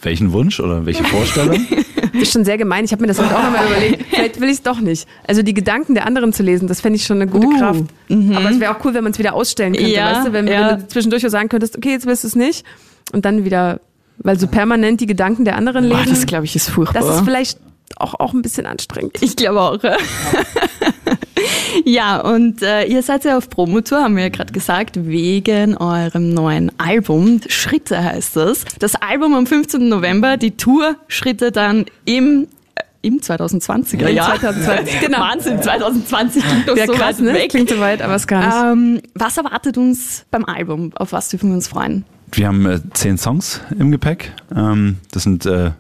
welchen 0.01 0.31
Wunsch 0.31 0.59
oder 0.59 0.85
welche 0.85 1.03
Vorstellung? 1.03 1.65
Das 2.13 2.13
ist 2.21 2.31
schon 2.33 2.45
sehr 2.45 2.57
gemein. 2.57 2.85
Ich 2.85 2.91
habe 2.91 3.01
mir 3.01 3.07
das 3.07 3.19
auch 3.19 3.31
nochmal 3.31 3.65
überlegt. 3.65 4.05
Vielleicht 4.09 4.39
will 4.39 4.47
ich 4.49 4.57
es 4.57 4.61
doch 4.61 4.79
nicht. 4.79 5.07
Also 5.27 5.41
die 5.41 5.53
Gedanken 5.53 5.95
der 5.95 6.05
anderen 6.05 6.33
zu 6.33 6.43
lesen, 6.43 6.67
das 6.67 6.81
fände 6.81 6.97
ich 6.97 7.05
schon 7.05 7.21
eine 7.21 7.29
gute 7.29 7.47
Uh, 7.47 7.57
Kraft. 7.57 7.83
Aber 8.09 8.51
es 8.51 8.59
wäre 8.59 8.75
auch 8.75 8.85
cool, 8.85 8.93
wenn 8.93 9.03
man 9.03 9.11
es 9.11 9.19
wieder 9.19 9.33
ausstellen 9.33 9.73
könnte. 9.73 9.89
Ja, 9.89 10.17
weißt 10.17 10.27
du? 10.27 10.33
Wenn, 10.33 10.47
ja. 10.47 10.71
wenn 10.71 10.79
du 10.79 10.87
zwischendurch 10.87 11.23
sagen 11.27 11.49
könntest, 11.49 11.77
okay, 11.77 11.91
jetzt 11.91 12.05
willst 12.05 12.23
du 12.23 12.27
es 12.27 12.35
nicht. 12.35 12.65
Und 13.11 13.25
dann 13.25 13.43
wieder, 13.43 13.81
weil 14.19 14.39
so 14.39 14.47
permanent 14.47 15.01
die 15.01 15.07
Gedanken 15.07 15.45
der 15.45 15.55
anderen 15.55 15.89
boah, 15.89 15.97
lesen, 15.97 16.11
das 16.13 16.25
glaube 16.25 16.45
ich 16.45 16.55
ist 16.55 16.69
furchtbar. 16.69 17.01
das 17.01 17.15
ist 17.17 17.23
vielleicht 17.23 17.59
auch, 17.97 18.19
auch 18.19 18.33
ein 18.33 18.41
bisschen 18.43 18.67
anstrengend. 18.67 19.17
Ich 19.21 19.35
glaube 19.35 19.61
auch. 19.61 19.81
Ja, 19.83 19.97
ja 21.86 22.19
und 22.19 22.62
äh, 22.62 22.86
ihr 22.86 23.03
seid 23.03 23.25
ja 23.25 23.38
auf 23.38 23.50
Promotour, 23.50 24.01
haben 24.01 24.15
wir 24.15 24.24
ja 24.24 24.30
gerade 24.30 24.53
gesagt, 24.53 25.07
wegen 25.07 25.77
eurem 25.77 26.33
neuen 26.33 26.71
Album. 26.80 27.41
Schritte 27.47 28.03
heißt 28.03 28.36
das. 28.36 28.65
Das 28.80 28.95
Album 28.95 29.33
am 29.33 29.45
15. 29.45 29.88
November, 29.88 30.38
die 30.38 30.51
Tour 30.51 30.95
Schritte 31.07 31.51
dann 31.51 31.86
im 32.06 32.47
äh, 32.75 32.81
im 33.01 33.19
2020er 33.19 34.07
Im 34.07 34.15
Jahr. 34.15 34.39
2020, 34.39 35.00
genau. 35.01 35.19
Wahnsinn, 35.21 35.62
2020 35.62 36.44
klingt 36.44 36.68
doch 36.68 36.77
so 36.77 36.94
krass, 36.94 37.18
weit 37.18 37.25
ne? 37.25 37.33
weg. 37.33 37.50
Klingt 37.50 37.69
so 37.69 37.80
weit, 37.80 38.01
aber 38.01 38.15
es 38.15 38.27
kann 38.27 38.45
nicht. 38.45 39.01
Ähm, 39.01 39.01
was 39.15 39.38
erwartet 39.38 39.77
uns 39.77 40.25
beim 40.31 40.45
Album? 40.45 40.91
Auf 40.95 41.13
was 41.13 41.30
dürfen 41.30 41.50
wir 41.50 41.56
uns 41.56 41.68
freuen? 41.68 42.05
Wir 42.31 42.48
haben 42.48 42.65
äh, 42.65 42.79
zehn 42.93 43.17
Songs 43.17 43.62
im 43.77 43.91
Gepäck. 43.91 44.34
Ähm, 44.55 44.98
das 45.12 45.24
sind, 45.24 45.46
äh, 45.46 45.72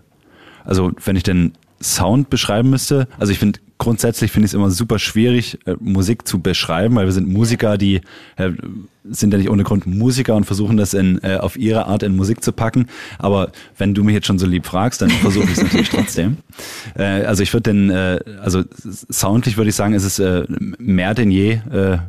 also 0.65 0.91
wenn 1.03 1.15
ich 1.15 1.23
den 1.23 1.53
Sound 1.81 2.29
beschreiben 2.29 2.69
müsste, 2.69 3.07
also 3.17 3.31
ich 3.31 3.39
finde 3.39 3.59
grundsätzlich 3.79 4.31
finde 4.31 4.45
ich 4.45 4.51
es 4.51 4.53
immer 4.53 4.69
super 4.69 4.99
schwierig, 4.99 5.57
äh, 5.65 5.75
Musik 5.79 6.27
zu 6.27 6.39
beschreiben, 6.39 6.95
weil 6.95 7.05
wir 7.05 7.13
sind 7.13 7.27
Musiker, 7.27 7.77
die 7.77 8.01
äh, 8.35 8.51
sind 9.05 9.31
ja 9.31 9.39
nicht 9.39 9.49
ohne 9.49 9.63
Grund 9.63 9.87
Musiker 9.87 10.35
und 10.35 10.43
versuchen 10.43 10.77
das 10.77 10.93
in, 10.93 11.19
äh, 11.23 11.37
auf 11.37 11.57
ihre 11.57 11.87
Art 11.87 12.03
in 12.03 12.15
Musik 12.15 12.43
zu 12.43 12.51
packen. 12.51 12.87
Aber 13.17 13.51
wenn 13.77 13.95
du 13.95 14.03
mich 14.03 14.13
jetzt 14.13 14.27
schon 14.27 14.37
so 14.37 14.45
lieb 14.45 14.65
fragst, 14.65 15.01
dann 15.01 15.09
versuche 15.09 15.45
ich 15.45 15.57
es 15.57 15.63
natürlich 15.63 15.89
trotzdem. 15.89 16.37
Äh, 16.95 17.23
also 17.23 17.43
ich 17.43 17.53
würde 17.53 17.71
den, 17.71 17.89
äh, 17.89 18.19
also 18.41 18.63
soundlich 18.73 19.57
würde 19.57 19.69
ich 19.69 19.75
sagen, 19.75 19.93
ist 19.93 20.03
es 20.03 20.19
äh, 20.19 20.45
mehr 20.49 21.13
denn 21.13 21.31
je 21.31 21.59
äh, 21.71 21.99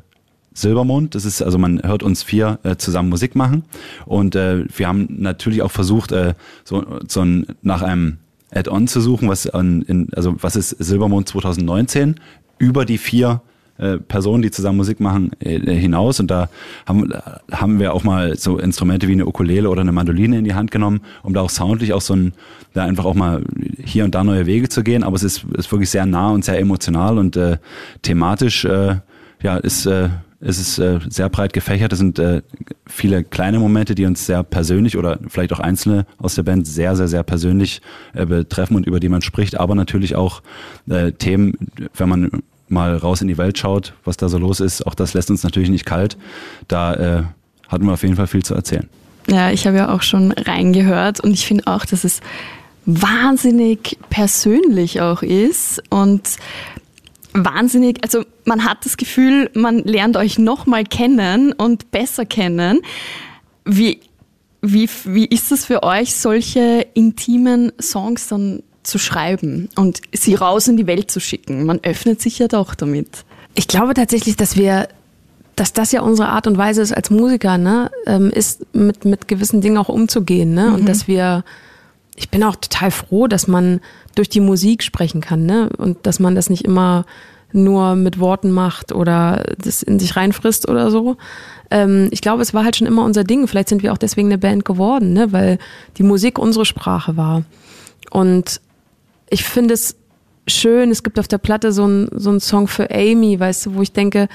Silbermond. 0.55 1.15
Das 1.15 1.25
ist 1.25 1.43
also 1.43 1.59
man 1.59 1.83
hört 1.83 2.03
uns 2.03 2.23
vier 2.23 2.59
äh, 2.63 2.77
zusammen 2.77 3.09
Musik 3.09 3.37
machen 3.37 3.65
und 4.07 4.35
äh, 4.35 4.65
wir 4.77 4.89
haben 4.89 5.07
natürlich 5.19 5.63
auch 5.63 5.71
versucht 5.71 6.13
äh, 6.13 6.35
so, 6.65 6.99
so 7.07 7.21
ein, 7.23 7.47
nach 7.63 7.83
einem 7.83 8.19
Add-on 8.53 8.89
zu 8.89 9.01
suchen, 9.01 9.29
was 9.29 9.49
an, 9.49 9.83
in, 9.83 10.09
also 10.15 10.35
was 10.41 10.57
ist 10.57 10.71
Silbermond 10.71 11.29
2019 11.29 12.17
über 12.59 12.85
die 12.85 12.99
vier 12.99 13.43
äh, 13.81 13.97
Personen, 13.97 14.43
die 14.43 14.51
zusammen 14.51 14.77
Musik 14.77 15.01
machen, 15.01 15.31
äh, 15.41 15.59
hinaus. 15.59 16.21
Und 16.21 16.31
da 16.31 16.51
haben, 16.85 17.13
haben 17.51 17.79
wir 17.79 17.95
auch 17.95 18.05
mal 18.05 18.37
so 18.37 18.59
Instrumente 18.59 19.09
wie 19.09 19.13
eine 19.13 19.27
Ukulele 19.27 19.71
oder 19.71 19.81
eine 19.81 19.93
Mandoline 19.93 20.39
in 20.39 20.45
die 20.45 20.55
Hand 20.55 20.71
genommen, 20.71 21.01
um 21.23 21.33
da 21.33 21.41
auch 21.41 21.51
soundlich 21.51 21.95
auch 21.95 22.03
so 22.03 22.15
ein, 22.15 22.33
da 22.75 22.85
einfach 22.85 23.07
auch 23.07 23.15
mal 23.15 23.43
hier 23.83 24.05
und 24.05 24.15
da 24.15 24.23
neue 24.23 24.45
Wege 24.45 24.69
zu 24.69 24.83
gehen, 24.83 25.03
aber 25.03 25.17
es 25.17 25.23
ist, 25.23 25.45
ist 25.57 25.73
wirklich 25.73 25.89
sehr 25.89 26.05
nah 26.05 26.31
und 26.31 26.45
sehr 26.45 26.59
emotional 26.59 27.17
und 27.17 27.37
äh, 27.37 27.57
thematisch 28.03 28.67
äh, 28.67 28.97
ja, 29.43 29.57
ist, 29.57 29.87
äh, 29.87 30.11
es 30.41 30.59
ist 30.59 30.79
äh, 30.79 31.01
sehr 31.09 31.29
breit 31.29 31.53
gefächert. 31.53 31.93
Es 31.93 31.99
sind 31.99 32.19
äh, 32.19 32.43
viele 32.87 33.25
kleine 33.25 33.59
Momente, 33.59 33.95
die 33.95 34.07
uns 34.07 34.25
sehr 34.25 34.43
persönlich 34.43 34.97
oder 34.97 35.19
vielleicht 35.29 35.53
auch 35.53 35.61
einzelne 35.61 36.07
aus 36.19 36.35
der 36.35 36.45
Band 36.45 36.67
sehr, 36.67 36.97
sehr, 36.97 37.09
sehr 37.09 37.23
persönlich 37.23 37.83
äh, 38.15 38.25
betreffen 38.25 38.77
und 38.77 38.87
über 38.87 39.01
die 39.01 39.11
man 39.11 39.21
spricht. 39.21 39.61
Aber 39.61 39.75
natürlich 39.75 40.17
auch 40.17 40.43
äh, 40.89 41.13
Themen, 41.13 41.55
wenn 41.95 42.09
man 42.09 42.31
mal 42.69 42.97
raus 42.97 43.21
in 43.21 43.29
die 43.29 43.37
Welt 43.37 43.59
schaut, 43.59 43.93
was 44.05 44.17
da 44.17 44.29
so 44.29 44.39
los 44.39 44.61
ist, 44.61 44.87
auch 44.87 44.95
das 44.95 45.13
lässt 45.13 45.31
uns 45.31 45.43
natürlich 45.43 45.71
nicht 45.71 45.85
kalt. 45.85 46.17
Da 46.69 46.95
äh, 46.95 47.23
hatten 47.69 47.85
wir 47.85 47.93
auf 47.93 48.03
jeden 48.03 48.17
Fall 48.17 48.27
viel 48.27 48.43
zu 48.43 48.55
erzählen. 48.55 48.89
Ja, 49.29 49.51
ich 49.51 49.67
habe 49.67 49.77
ja 49.77 49.95
auch 49.95 50.03
schon 50.03 50.33
reingehört 50.33 51.21
und 51.21 51.33
ich 51.33 51.47
finde 51.47 51.67
auch, 51.67 51.85
dass 51.85 52.05
es 52.05 52.21
wahnsinnig 52.87 53.99
persönlich 54.09 55.01
auch 55.01 55.23
ist 55.23 55.83
und 55.91 56.23
wahnsinnig, 57.33 58.03
also 58.03 58.25
man 58.45 58.65
hat 58.65 58.85
das 58.85 58.97
Gefühl, 58.97 59.51
man 59.55 59.79
lernt 59.79 60.17
euch 60.17 60.39
nochmal 60.39 60.85
kennen 60.85 61.53
und 61.53 61.91
besser 61.91 62.25
kennen. 62.25 62.81
Wie, 63.65 64.01
wie, 64.63 64.89
wie 65.05 65.27
ist 65.27 65.53
es 65.53 65.65
für 65.65 65.83
euch, 65.83 66.15
solche 66.15 66.87
intimen 66.95 67.73
Songs 67.81 68.29
dann 68.29 68.63
zu 68.83 68.99
schreiben 68.99 69.69
und 69.77 70.01
sie 70.13 70.35
raus 70.35 70.69
in 70.69 70.77
die 70.77 70.87
Welt 70.87 71.11
zu 71.11 71.21
schicken? 71.21 71.65
Man 71.65 71.81
öffnet 71.83 72.21
sich 72.21 72.39
ja 72.39 72.49
doch 72.49 72.75
damit. 72.75 73.25
Ich 73.55 73.69
glaube 73.69 73.95
tatsächlich, 73.95 74.37
dass 74.37 74.57
wir, 74.57 74.89
dass 75.57 75.73
das 75.73 75.93
ja 75.93 76.03
unsere 76.03 76.29
Art 76.29 76.47
und 76.47 76.57
Weise 76.57 76.83
ist 76.83 76.93
als 76.93 77.11
Musiker, 77.11 77.59
ne, 77.59 77.91
ähm, 78.07 78.31
ist 78.31 78.75
mit, 78.75 79.05
mit 79.05 79.29
gewissen 79.29 79.61
Dingen 79.61 79.79
auch 79.79 79.89
umzugehen, 79.89 80.55
ne, 80.55 80.73
und 80.73 80.89
dass 80.89 81.09
wir, 81.09 81.45
ich 82.17 82.31
bin 82.31 82.43
auch 82.43 82.57
total 82.57 82.91
froh, 82.91 83.27
dass 83.27 83.47
man 83.47 83.81
durch 84.15 84.29
die 84.29 84.41
Musik 84.41 84.83
sprechen 84.83 85.21
kann, 85.21 85.47
ne, 85.47 85.71
und 85.77 86.07
dass 86.07 86.21
man 86.21 86.35
das 86.35 86.51
nicht 86.51 86.65
immer 86.65 87.05
nur 87.53 87.97
mit 87.97 88.21
Worten 88.21 88.51
macht 88.51 88.93
oder 88.93 89.45
das 89.59 89.83
in 89.83 89.99
sich 89.99 90.17
reinfrisst 90.17 90.69
oder 90.69 90.91
so. 90.91 91.17
Ähm, 91.71 92.09
ich 92.11 92.21
glaube, 92.21 92.43
es 92.43 92.55
war 92.55 92.65
halt 92.65 92.77
schon 92.77 92.87
immer 92.87 93.05
unser 93.05 93.25
Ding. 93.25 93.49
Vielleicht 93.49 93.69
sind 93.69 93.83
wir 93.83 93.93
auch 93.93 93.99
deswegen 93.99 94.29
eine 94.29 94.39
Band 94.39 94.65
geworden, 94.65 95.13
ne, 95.13 95.33
weil 95.33 95.59
die 95.97 96.03
Musik 96.03 96.39
unsere 96.39 96.65
Sprache 96.65 97.17
war. 97.17 97.43
Und 98.11 98.61
ich 99.31 99.45
finde 99.45 99.75
es 99.75 99.97
schön, 100.47 100.91
es 100.91 101.03
gibt 101.03 101.19
auf 101.19 101.29
der 101.29 101.39
Platte 101.39 101.73
so 101.73 101.85
einen 101.85 102.09
so 102.13 102.31
einen 102.31 102.41
Song 102.41 102.67
für 102.67 102.91
Amy, 102.91 103.39
weißt 103.39 103.67
du, 103.67 103.75
wo 103.75 103.83
ich 103.83 103.93
denke, 103.93 104.29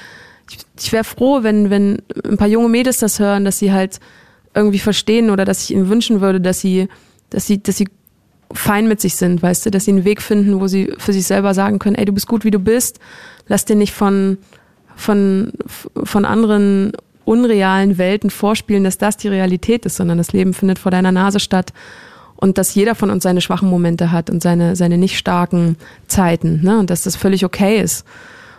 ich, 0.50 0.58
ich 0.78 0.92
wäre 0.92 1.04
froh, 1.04 1.42
wenn, 1.42 1.70
wenn 1.70 2.02
ein 2.24 2.36
paar 2.36 2.48
junge 2.48 2.68
Mädels 2.68 2.98
das 2.98 3.18
hören, 3.18 3.44
dass 3.44 3.58
sie 3.58 3.72
halt 3.72 4.00
irgendwie 4.54 4.78
verstehen 4.78 5.30
oder 5.30 5.44
dass 5.44 5.64
ich 5.64 5.72
ihnen 5.72 5.88
wünschen 5.88 6.20
würde, 6.20 6.40
dass 6.40 6.60
sie, 6.60 6.88
dass 7.30 7.46
sie, 7.46 7.62
dass 7.62 7.76
sie 7.76 7.88
fein 8.52 8.88
mit 8.88 9.00
sich 9.00 9.16
sind, 9.16 9.42
weißt 9.42 9.66
du, 9.66 9.70
dass 9.70 9.84
sie 9.84 9.92
einen 9.92 10.04
Weg 10.04 10.22
finden, 10.22 10.60
wo 10.60 10.66
sie 10.66 10.92
für 10.98 11.12
sich 11.12 11.26
selber 11.26 11.54
sagen 11.54 11.78
können, 11.78 11.96
ey, 11.96 12.04
du 12.04 12.12
bist 12.12 12.28
gut, 12.28 12.44
wie 12.44 12.50
du 12.50 12.58
bist, 12.58 13.00
lass 13.48 13.64
dir 13.64 13.76
nicht 13.76 13.92
von, 13.92 14.38
von, 14.94 15.52
von 16.04 16.24
anderen 16.24 16.92
unrealen 17.24 17.98
Welten 17.98 18.30
vorspielen, 18.30 18.84
dass 18.84 18.98
das 18.98 19.16
die 19.16 19.28
Realität 19.28 19.84
ist, 19.84 19.96
sondern 19.96 20.18
das 20.18 20.32
Leben 20.32 20.54
findet 20.54 20.78
vor 20.78 20.92
deiner 20.92 21.12
Nase 21.12 21.40
statt 21.40 21.72
und 22.36 22.58
dass 22.58 22.74
jeder 22.74 22.94
von 22.94 23.10
uns 23.10 23.24
seine 23.24 23.40
schwachen 23.40 23.68
Momente 23.68 24.12
hat 24.12 24.30
und 24.30 24.42
seine, 24.42 24.76
seine 24.76 24.98
nicht 24.98 25.18
starken 25.18 25.76
Zeiten, 26.06 26.62
ne? 26.62 26.78
Und 26.78 26.90
dass 26.90 27.02
das 27.02 27.16
völlig 27.16 27.44
okay 27.44 27.80
ist. 27.80 28.06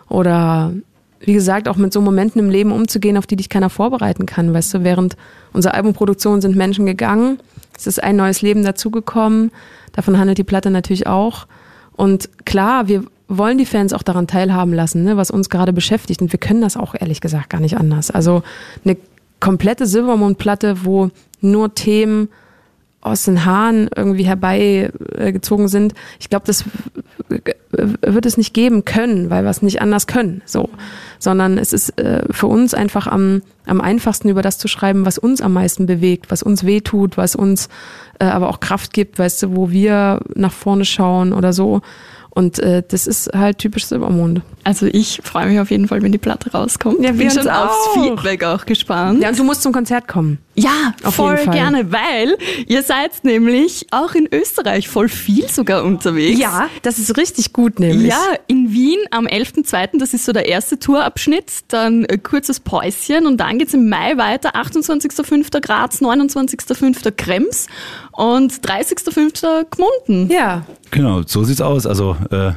Oder 0.08 0.72
wie 1.20 1.32
gesagt, 1.32 1.68
auch 1.68 1.76
mit 1.76 1.92
so 1.92 2.00
Momenten 2.00 2.40
im 2.40 2.50
Leben 2.50 2.72
umzugehen, 2.72 3.16
auf 3.16 3.26
die 3.26 3.36
dich 3.36 3.48
keiner 3.48 3.70
vorbereiten 3.70 4.26
kann. 4.26 4.52
Weißt 4.52 4.74
du, 4.74 4.84
während 4.84 5.16
unserer 5.52 5.74
Albumproduktion 5.74 6.40
sind 6.40 6.56
Menschen 6.56 6.86
gegangen, 6.86 7.38
es 7.78 7.86
ist 7.86 8.02
ein 8.02 8.16
neues 8.16 8.42
Leben 8.42 8.62
dazugekommen, 8.62 9.52
davon 9.92 10.18
handelt 10.18 10.38
die 10.38 10.44
Platte 10.44 10.70
natürlich 10.70 11.06
auch. 11.06 11.46
Und 11.96 12.28
klar, 12.44 12.88
wir 12.88 13.04
wollen 13.28 13.58
die 13.58 13.66
Fans 13.66 13.92
auch 13.92 14.02
daran 14.02 14.26
teilhaben 14.26 14.72
lassen, 14.72 15.04
ne, 15.04 15.16
was 15.16 15.30
uns 15.30 15.50
gerade 15.50 15.72
beschäftigt. 15.72 16.22
Und 16.22 16.32
wir 16.32 16.38
können 16.38 16.62
das 16.62 16.76
auch 16.76 16.94
ehrlich 16.98 17.20
gesagt 17.20 17.50
gar 17.50 17.60
nicht 17.60 17.76
anders. 17.76 18.10
Also 18.10 18.42
eine 18.84 18.96
komplette 19.40 19.86
Silvermond-Platte, 19.86 20.84
wo 20.84 21.10
nur 21.40 21.74
Themen 21.74 22.28
aus 23.00 23.24
den 23.24 23.44
Haaren 23.44 23.88
irgendwie 23.94 24.24
herbeigezogen 24.24 25.68
sind. 25.68 25.94
Ich 26.18 26.28
glaube, 26.28 26.46
das 26.46 26.64
wird 27.70 28.26
es 28.26 28.36
nicht 28.36 28.54
geben 28.54 28.84
können, 28.84 29.30
weil 29.30 29.44
wir 29.44 29.50
es 29.50 29.62
nicht 29.62 29.82
anders 29.82 30.06
können. 30.06 30.42
So, 30.46 30.70
sondern 31.18 31.58
es 31.58 31.72
ist 31.72 31.98
äh, 31.98 32.22
für 32.30 32.46
uns 32.46 32.74
einfach 32.74 33.06
am, 33.06 33.42
am 33.66 33.80
einfachsten 33.80 34.28
über 34.28 34.42
das 34.42 34.58
zu 34.58 34.68
schreiben, 34.68 35.04
was 35.04 35.18
uns 35.18 35.40
am 35.40 35.52
meisten 35.52 35.86
bewegt, 35.86 36.30
was 36.30 36.42
uns 36.42 36.64
wehtut, 36.64 37.16
was 37.16 37.36
uns 37.36 37.68
äh, 38.18 38.24
aber 38.24 38.48
auch 38.48 38.60
Kraft 38.60 38.92
gibt, 38.92 39.18
weißt 39.18 39.42
du, 39.42 39.56
wo 39.56 39.70
wir 39.70 40.20
nach 40.34 40.52
vorne 40.52 40.84
schauen 40.84 41.32
oder 41.32 41.52
so. 41.52 41.82
Und 42.30 42.60
äh, 42.60 42.84
das 42.86 43.08
ist 43.08 43.30
halt 43.34 43.58
typisch 43.58 43.86
Silbermond. 43.86 44.42
Also 44.62 44.86
ich 44.86 45.20
freue 45.24 45.48
mich 45.48 45.58
auf 45.58 45.72
jeden 45.72 45.88
Fall, 45.88 46.02
wenn 46.02 46.12
die 46.12 46.18
Platte 46.18 46.52
rauskommt. 46.52 47.00
Ja, 47.00 47.18
wir 47.18 47.26
Bin 47.26 47.30
schon 47.30 47.48
aufs. 47.48 47.88
Feedback 47.94 48.44
auch 48.44 48.64
gespannt. 48.64 49.20
Ja, 49.20 49.30
und 49.30 49.38
du 49.38 49.42
musst 49.42 49.62
zum 49.62 49.72
Konzert 49.72 50.06
kommen. 50.06 50.38
Ja, 50.62 50.94
Auf 51.04 51.14
voll 51.16 51.32
jeden 51.32 51.44
Fall. 51.46 51.54
gerne, 51.54 51.92
weil 51.92 52.36
ihr 52.66 52.82
seid 52.82 53.24
nämlich 53.24 53.86
auch 53.90 54.14
in 54.14 54.28
Österreich 54.32 54.88
voll 54.88 55.08
viel 55.08 55.48
sogar 55.48 55.84
unterwegs. 55.84 56.38
das 56.82 56.98
ist 56.98 57.16
richtig 57.16 57.52
gut 57.52 57.80
nämlich. 57.80 58.08
Ja, 58.08 58.22
in 58.46 58.72
Wien 58.72 58.98
am 59.10 59.26
11.2., 59.26 59.98
das 59.98 60.14
ist 60.14 60.24
so 60.24 60.32
der 60.32 60.46
erste 60.46 60.78
Tourabschnitt, 60.78 61.50
dann 61.68 62.06
ein 62.06 62.22
kurzes 62.22 62.60
Päuschen 62.60 63.26
und 63.26 63.38
dann 63.38 63.58
geht's 63.58 63.74
im 63.74 63.88
Mai 63.88 64.16
weiter, 64.16 64.54
28.05. 64.56 65.60
Graz, 65.60 66.00
29.05. 66.00 67.12
Krems 67.12 67.66
und 68.12 68.52
30.05. 68.52 69.66
Gmunden. 69.70 70.30
Ja. 70.32 70.64
Genau, 70.90 71.22
so 71.26 71.44
sieht's 71.44 71.60
aus. 71.60 71.86
Also 71.86 72.16
äh, 72.30 72.52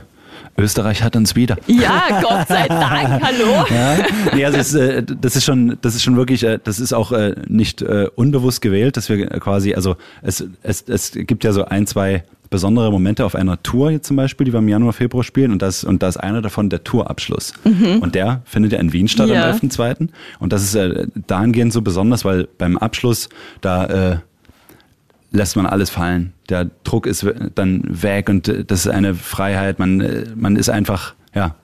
Österreich 0.58 1.03
hat 1.03 1.15
uns 1.15 1.36
wieder. 1.36 1.58
Ja, 1.67 2.03
Gott 2.22 2.48
sei 2.48 2.67
Dank, 2.67 3.24
hallo. 3.24 3.65
Ja, 3.70 3.98
nee, 4.36 4.46
also 4.46 4.58
es, 4.58 4.74
äh, 4.74 5.03
das 5.03 5.36
ist 5.36 5.46
schon, 5.46 5.77
das 5.81 5.96
ist 5.96 6.03
schon 6.03 6.15
wirklich, 6.17 6.43
äh, 6.43 6.60
das 6.63 6.79
ist 6.79 6.93
auch 6.93 7.12
äh, 7.12 7.36
nicht 7.48 7.81
äh, 7.81 8.08
unbewusst 8.15 8.62
gewählt, 8.62 8.98
dass 8.98 9.10
wir 9.10 9.25
quasi, 9.27 9.74
also 9.74 9.96
es, 10.22 10.43
es, 10.63 10.84
es 10.88 11.12
gibt 11.13 11.43
ja 11.43 11.51
so 11.53 11.65
ein, 11.65 11.88
zwei 11.88 12.24
besondere 12.50 12.91
Momente 12.91 13.24
auf 13.24 13.34
einer 13.34 13.63
Tour 13.63 13.91
jetzt 13.91 14.08
zum 14.08 14.17
Beispiel, 14.17 14.43
die 14.46 14.51
wir 14.51 14.60
im 14.60 14.67
Januar, 14.67 14.91
Februar 14.91 15.24
spielen 15.24 15.53
und 15.53 15.62
das 15.62 15.86
und 15.86 16.03
da 16.03 16.10
ist 16.10 16.17
einer 16.17 16.41
davon 16.41 16.70
der 16.70 16.84
Tourabschluss 16.84 17.53
und 17.63 18.13
der 18.13 18.41
findet 18.43 18.74
ja 18.74 18.79
in 18.79 18.91
Wien 18.91 19.08
statt 19.08 19.29
Ja. 19.29 19.50
am 19.50 19.55
11.2. 19.58 20.10
und 20.39 20.51
das 20.51 20.62
ist 20.62 20.75
äh, 20.75 21.08
dahingehend 21.27 21.72
so 21.72 21.81
besonders, 21.81 22.25
weil 22.25 22.50
beim 22.58 22.77
Abschluss 22.77 23.29
da 23.62 23.86
äh, 23.86 24.17
lässt 25.31 25.55
man 25.55 25.65
alles 25.65 25.89
fallen. 25.89 26.33
Der 26.50 26.69
Druck 26.83 27.07
ist 27.07 27.25
dann 27.55 27.83
weg 27.85 28.29
und 28.29 28.47
äh, 28.47 28.65
das 28.65 28.85
ist 28.85 28.91
eine 28.91 29.15
Freiheit. 29.15 29.79
Man, 29.79 30.01
äh, 30.01 30.25
man 30.35 30.55
ist 30.55 30.69
einfach, 30.69 31.15
ja, 31.33 31.55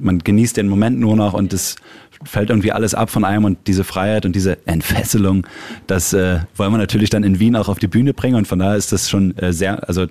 man 0.00 0.18
genießt 0.18 0.56
den 0.56 0.68
Moment 0.68 1.00
nur 1.00 1.16
noch 1.16 1.32
und 1.32 1.52
es 1.52 1.76
fällt 2.22 2.50
irgendwie 2.50 2.72
alles 2.72 2.94
ab 2.94 3.10
von 3.10 3.24
einem 3.24 3.44
und 3.44 3.66
diese 3.66 3.82
Freiheit 3.82 4.26
und 4.26 4.36
diese 4.36 4.66
Entfesselung, 4.66 5.46
das 5.86 6.12
äh, 6.12 6.40
wollen 6.54 6.72
wir 6.72 6.78
natürlich 6.78 7.10
dann 7.10 7.24
in 7.24 7.40
Wien 7.40 7.56
auch 7.56 7.68
auf 7.68 7.78
die 7.78 7.88
Bühne 7.88 8.12
bringen 8.12 8.36
und 8.36 8.46
von 8.46 8.58
daher 8.58 8.76
ist 8.76 8.92
das 8.92 9.08
schon 9.08 9.36
äh, 9.38 9.52
sehr, 9.52 9.88
also 9.88 10.02
äh, 10.02 10.08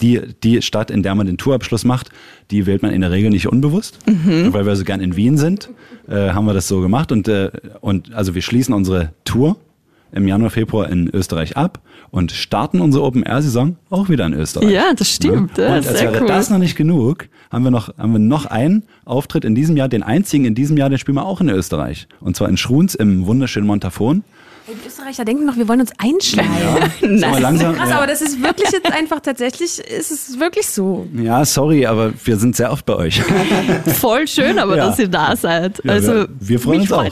die, 0.00 0.22
die 0.42 0.62
Stadt, 0.62 0.90
in 0.90 1.02
der 1.02 1.14
man 1.14 1.26
den 1.26 1.36
Tourabschluss 1.36 1.84
macht, 1.84 2.08
die 2.50 2.66
wählt 2.66 2.82
man 2.82 2.92
in 2.92 3.02
der 3.02 3.10
Regel 3.10 3.30
nicht 3.30 3.48
unbewusst. 3.48 3.98
Und 4.46 4.52
weil 4.54 4.64
wir 4.64 4.76
so 4.76 4.84
gern 4.84 5.00
in 5.00 5.16
Wien 5.16 5.36
sind, 5.36 5.70
äh, 6.08 6.30
haben 6.30 6.46
wir 6.46 6.54
das 6.54 6.68
so 6.68 6.80
gemacht 6.80 7.12
und, 7.12 7.28
äh, 7.28 7.50
und 7.80 8.14
also 8.14 8.34
wir 8.34 8.42
schließen 8.42 8.72
unsere 8.72 9.12
Tour 9.24 9.56
im 10.12 10.26
Januar, 10.28 10.50
Februar 10.50 10.88
in 10.90 11.08
Österreich 11.12 11.56
ab 11.56 11.80
und 12.10 12.32
starten 12.32 12.80
unsere 12.80 13.04
Open-Air-Saison 13.04 13.76
auch 13.90 14.08
wieder 14.08 14.24
in 14.26 14.32
Österreich. 14.34 14.70
Ja, 14.70 14.92
das 14.96 15.10
stimmt. 15.10 15.58
Ja, 15.58 15.66
und 15.66 15.72
als 15.72 15.86
sehr 15.88 16.12
wäre 16.12 16.22
cool. 16.22 16.28
das 16.28 16.48
noch 16.50 16.58
nicht 16.58 16.76
genug, 16.76 17.28
haben 17.50 17.64
wir 17.64 17.70
noch, 17.70 17.96
haben 17.98 18.12
wir 18.12 18.18
noch 18.18 18.46
einen 18.46 18.84
Auftritt 19.04 19.44
in 19.44 19.54
diesem 19.54 19.76
Jahr, 19.76 19.88
den 19.88 20.02
einzigen 20.02 20.44
in 20.44 20.54
diesem 20.54 20.76
Jahr, 20.76 20.88
den 20.88 20.98
spielen 20.98 21.16
wir 21.16 21.24
auch 21.26 21.40
in 21.40 21.48
Österreich. 21.48 22.06
Und 22.20 22.36
zwar 22.36 22.48
in 22.48 22.56
Schruns 22.56 22.94
im 22.94 23.26
wunderschönen 23.26 23.66
Montafon. 23.66 24.24
Die 24.68 24.88
Österreicher 24.88 25.24
denken 25.24 25.46
noch, 25.46 25.56
wir 25.56 25.68
wollen 25.68 25.78
uns 25.80 25.92
einschleimen. 25.98 26.50
Sollen 27.00 27.20
wir 27.20 27.38
langsam, 27.40 27.76
Krass, 27.76 27.88
ja. 27.88 27.98
aber 27.98 28.08
das 28.08 28.20
ist 28.20 28.42
wirklich 28.42 28.68
jetzt 28.72 28.92
einfach 28.92 29.20
tatsächlich, 29.20 29.78
ist 29.78 30.10
es 30.10 30.40
wirklich 30.40 30.66
so. 30.66 31.06
ja, 31.16 31.44
sorry, 31.44 31.86
aber 31.86 32.12
wir 32.24 32.36
sind 32.36 32.56
sehr 32.56 32.72
oft 32.72 32.84
bei 32.84 32.96
euch. 32.96 33.22
Voll 34.00 34.26
schön, 34.26 34.58
aber 34.58 34.76
Ja. 34.76 34.86
dass 34.88 34.98
ihr 34.98 35.06
da 35.06 35.36
seid. 35.36 35.80
Ja, 35.84 35.92
also 35.92 36.12
wir- 36.12 36.28
wir 36.40 36.58
freuen 36.58 36.80
uns 36.80 36.90
auch. 36.92 37.04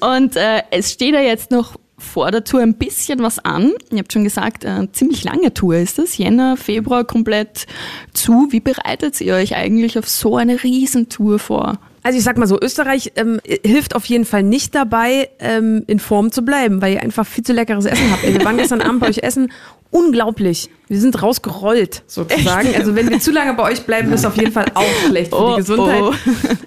Und 0.00 0.36
äh, 0.36 0.62
es 0.70 0.92
steht 0.92 1.14
ja 1.14 1.20
jetzt 1.20 1.50
noch 1.50 1.76
vor 2.00 2.30
der 2.30 2.44
Tour 2.44 2.62
ein 2.62 2.74
bisschen 2.74 3.22
was 3.22 3.38
an. 3.38 3.72
Ihr 3.90 3.98
habt 3.98 4.12
schon 4.12 4.24
gesagt, 4.24 4.64
eine 4.64 4.90
ziemlich 4.92 5.22
lange 5.22 5.52
Tour 5.52 5.76
ist 5.76 5.98
es. 5.98 6.16
Jänner, 6.16 6.56
Februar 6.56 7.04
komplett 7.04 7.66
zu. 8.14 8.48
Wie 8.50 8.60
bereitet 8.60 9.20
ihr 9.20 9.34
euch 9.34 9.54
eigentlich 9.54 9.98
auf 9.98 10.08
so 10.08 10.36
eine 10.36 10.62
Riesentour 10.62 11.38
vor? 11.38 11.78
Also 12.02 12.16
ich 12.16 12.24
sag 12.24 12.38
mal 12.38 12.46
so, 12.46 12.58
Österreich 12.58 13.12
ähm, 13.16 13.40
hilft 13.44 13.94
auf 13.94 14.06
jeden 14.06 14.24
Fall 14.24 14.42
nicht 14.42 14.74
dabei, 14.74 15.28
ähm, 15.38 15.84
in 15.86 15.98
Form 15.98 16.32
zu 16.32 16.42
bleiben, 16.42 16.80
weil 16.80 16.94
ihr 16.94 17.02
einfach 17.02 17.26
viel 17.26 17.44
zu 17.44 17.52
leckeres 17.52 17.84
Essen 17.84 18.10
habt. 18.10 18.22
Wir 18.22 18.42
waren 18.42 18.56
gestern 18.56 18.80
Abend 18.80 19.00
bei 19.00 19.08
euch 19.08 19.22
essen. 19.22 19.52
Unglaublich. 19.90 20.70
Wir 20.88 21.00
sind 21.00 21.20
rausgerollt, 21.22 22.02
sozusagen. 22.06 22.68
Also 22.76 22.94
wenn 22.94 23.10
wir 23.10 23.20
zu 23.20 23.30
lange 23.32 23.54
bei 23.54 23.64
euch 23.64 23.82
bleiben, 23.86 24.12
ist 24.12 24.24
auf 24.24 24.36
jeden 24.36 24.52
Fall 24.52 24.66
auch 24.74 24.84
schlecht 25.08 25.30
für 25.34 25.40
Oh, 25.40 25.50
die 25.52 25.56
Gesundheit. 25.56 26.02
oh. 26.02 26.12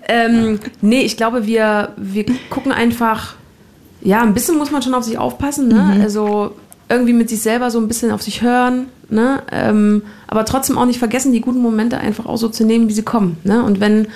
Ähm, 0.08 0.60
nee, 0.82 1.01
ich 1.01 1.15
glaube, 1.18 1.46
wir, 1.46 1.94
wir 1.98 2.25
gucken 2.50 2.72
einfach, 2.72 3.36
ja, 4.01 4.22
ein 4.22 4.34
bisschen 4.34 4.58
muss 4.58 4.72
man 4.72 4.82
schon 4.82 4.94
auf 4.94 5.03
sich 5.03 5.18
aufpassen, 5.18 5.70
ne? 5.70 6.00
Also 6.01 6.53
irgendwie 6.89 7.13
mit 7.13 7.30
sich 7.30 7.42
selber 7.42 7.72
so 7.72 7.80
ein 7.80 7.88
bisschen 7.88 8.12
auf 8.12 8.22
sich 8.22 8.42
hören, 8.42 8.88
ne? 9.10 9.42
Ähm, 9.51 10.03
aber 10.27 10.44
trotzdem 10.44 10.77
auch 10.77 10.86
nicht 10.86 11.00
vergessen, 11.00 11.32
die 11.32 11.39
guten 11.42 11.60
Momente 11.62 11.98
einfach 11.98 12.25
auch 12.25 12.36
so 12.38 12.50
zu 12.50 12.65
nehmen, 12.65 12.89
wie 12.89 12.94
sie 12.94 13.03
kommen, 13.03 13.38
ne? 13.46 13.63
Und 13.63 13.80
wenn 13.80 14.08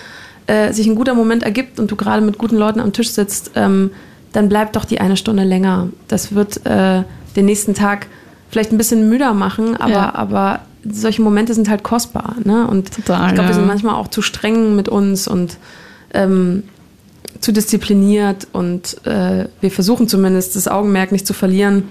äh, 0.48 0.74
sich 0.74 0.86
ein 0.88 0.96
guter 0.96 1.14
Moment 1.14 1.44
ergibt 1.44 1.80
und 1.80 1.90
du 1.90 1.96
gerade 1.96 2.22
mit 2.22 2.38
guten 2.38 2.58
Leuten 2.58 2.82
am 2.82 2.92
Tisch 2.92 3.12
sitzt, 3.12 3.52
ähm, 3.56 3.92
dann 4.34 4.50
bleib 4.50 4.74
doch 4.74 4.84
die 4.86 5.00
eine 5.00 5.16
Stunde 5.16 5.44
länger. 5.44 5.88
Das 6.10 6.36
wird 6.36 6.66
äh, 6.66 7.04
den 7.38 7.46
nächsten 7.46 7.74
Tag 7.74 8.08
vielleicht 8.50 8.72
ein 8.72 8.78
bisschen 8.78 9.10
müder 9.10 9.34
machen, 9.34 9.76
aber, 9.78 9.92
Ja. 9.92 10.16
aber 10.16 10.60
solche 10.90 11.22
Momente 11.22 11.54
sind 11.54 11.70
halt 11.70 11.84
kostbar, 11.84 12.36
ne? 12.44 12.66
Und 12.68 12.94
Total, 12.94 13.28
ich 13.28 13.34
glaube, 13.34 13.50
wir 13.50 13.54
ja. 13.56 13.60
sind 13.60 13.68
manchmal 13.68 13.96
auch 13.96 14.08
zu 14.08 14.22
streng 14.22 14.76
mit 14.76 14.88
uns 14.90 15.28
und 15.28 15.58
ähm, 16.14 16.64
zu 17.42 17.52
diszipliniert 17.52 18.48
und 18.54 19.06
äh, 19.06 19.48
wir 19.62 19.72
versuchen 19.72 20.08
zumindest 20.08 20.56
das 20.56 20.68
Augenmerk 20.68 21.12
nicht 21.12 21.28
zu 21.28 21.34
verlieren, 21.34 21.84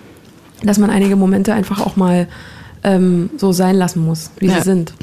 dass 0.63 0.79
man 0.79 0.91
einige 0.91 1.15
Momente 1.17 1.53
einfach 1.53 1.81
auch 1.85 1.97
mal 1.97 2.27
ähm, 2.83 3.31
so 3.37 3.53
sein 3.53 3.77
lassen 3.77 4.05
muss, 4.05 4.31
wie 4.39 4.47
Ja. 4.47 4.57
sie 4.57 4.63
sind. 4.63 4.95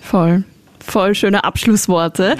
Voll. 0.00 0.44
Voll 0.86 1.14
schöne 1.14 1.42
Abschlussworte. 1.42 2.36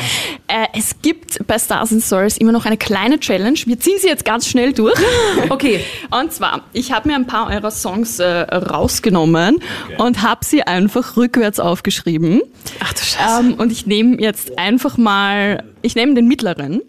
Äh, 0.47 0.67
es 0.73 1.03
gibt 1.03 1.45
bei 1.47 1.59
Stars 1.59 1.93
and 1.93 2.03
Stories 2.03 2.37
immer 2.37 2.53
noch 2.53 2.65
eine 2.65 2.77
kleine 2.77 3.19
Challenge. 3.19 3.59
Wir 3.67 3.79
ziehen 3.81 3.99
sie 4.01 4.07
jetzt 4.07 4.25
ganz 4.25 4.47
schnell 4.49 4.73
durch. 4.73 4.99
Okay. 5.49 5.85
Und 6.11 6.33
zwar, 6.33 6.65
ich 6.73 6.93
habe 6.93 7.09
mir 7.09 7.15
ein 7.15 7.27
paar 7.27 7.49
eurer 7.49 7.71
Songs 7.71 8.19
äh, 8.19 8.27
rausgenommen 8.27 9.63
und 9.99 10.23
habe 10.23 10.45
sie 10.45 10.63
einfach 10.63 11.17
rückwärts 11.17 11.61
aufgeschrieben. 11.61 12.43
Ach 12.81 12.93
du 12.93 13.01
Scheiße. 13.01 13.41
Ähm, 13.41 13.55
und 13.55 13.71
ich 13.71 13.87
nehme 13.87 14.21
jetzt 14.21 14.59
einfach 14.59 14.97
mal, 14.97 15.65
ich 15.83 15.95
nehme 15.95 16.15
den 16.15 16.27
mittleren. 16.27 16.83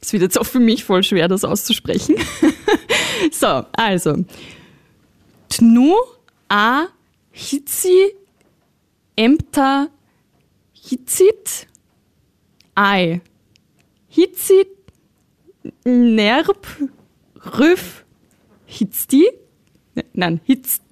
Es 0.00 0.12
wird 0.12 0.22
jetzt 0.22 0.38
auch 0.38 0.46
für 0.46 0.60
mich 0.60 0.84
voll 0.84 1.02
schwer, 1.02 1.28
das 1.28 1.44
auszusprechen. 1.44 2.16
so, 3.32 3.64
also. 3.72 4.24
Tnu 5.48 5.94
a 6.48 6.86
hitzi 7.30 8.12
emta 9.16 9.88
hitzit 10.88 11.66
ei. 12.74 13.20
Hitzit 14.08 14.68
nerb 15.84 16.66
rüf 17.58 18.04
hitzti. 18.66 19.28
Ne- 19.94 20.04
Nein, 20.12 20.40
hitzt. 20.44 20.82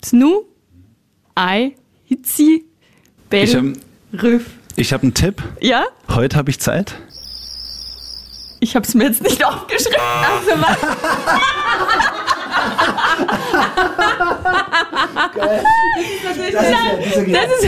Tnu 0.00 0.44
ei 1.34 1.76
hitzi 2.04 2.64
bell 3.30 3.44
Ich 3.44 3.54
hab- 3.56 4.22
rüf. 4.22 4.46
Ich 4.76 4.92
habe 4.92 5.02
einen 5.02 5.14
Tipp. 5.14 5.42
Ja? 5.60 5.84
Heute 6.08 6.36
habe 6.36 6.50
ich 6.50 6.60
Zeit. 6.60 6.94
Ich 8.60 8.74
habe 8.76 8.86
es 8.86 8.94
mir 8.94 9.04
jetzt 9.04 9.22
nicht 9.22 9.44
aufgeschrieben. 9.44 10.00
Also, 10.00 10.50
was? 10.62 10.78
Das 17.30 17.52
ist, 17.52 17.66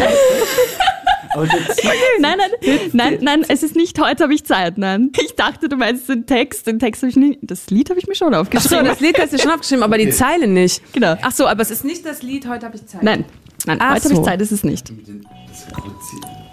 nein, 2.21 2.39
nein, 2.39 2.51
nein, 2.93 3.19
nein, 3.21 3.45
es 3.49 3.63
ist 3.63 3.77
nicht 3.77 3.99
heute 4.01 4.25
habe 4.25 4.35
ich 4.35 4.45
Zeit, 4.45 4.79
nein. 4.79 5.13
Ich 5.23 5.37
dachte, 5.37 5.69
du 5.69 5.77
meinst 5.77 6.09
den 6.09 6.27
Text, 6.27 6.67
den 6.67 6.79
Text 6.79 7.03
habe 7.03 7.11
ich 7.11 7.17
nicht, 7.17 7.39
das 7.43 7.71
Lied 7.71 7.89
habe 7.89 8.01
ich 8.01 8.07
mir 8.09 8.15
schon 8.17 8.35
Ach 8.35 8.39
so, 8.39 8.41
aufgeschrieben. 8.41 8.85
das 8.87 9.01
Lied 9.01 9.19
hast 9.19 9.33
du 9.33 9.39
schon 9.39 9.51
aufgeschrieben, 9.53 9.85
aber 9.85 9.97
die 9.99 10.11
Zeile 10.11 10.47
nicht. 10.49 10.83
Genau. 10.93 11.17
Ach 11.23 11.33
so, 11.33 11.47
aber 11.47 11.63
es 11.63 11.71
ist 11.71 11.85
nicht 11.85 12.05
das 12.05 12.23
Lied, 12.23 12.49
heute 12.49 12.67
habe 12.67 12.77
ich 12.77 12.87
Zeit. 12.87 13.03
Nein, 13.03 13.25
nein, 13.67 13.79
Ach 13.81 13.95
heute 13.95 14.05
habe 14.05 14.15
ich 14.15 14.19
so. 14.19 14.25
Zeit, 14.25 14.41
ist 14.41 14.53
es 14.53 14.65
nicht. 14.65 14.93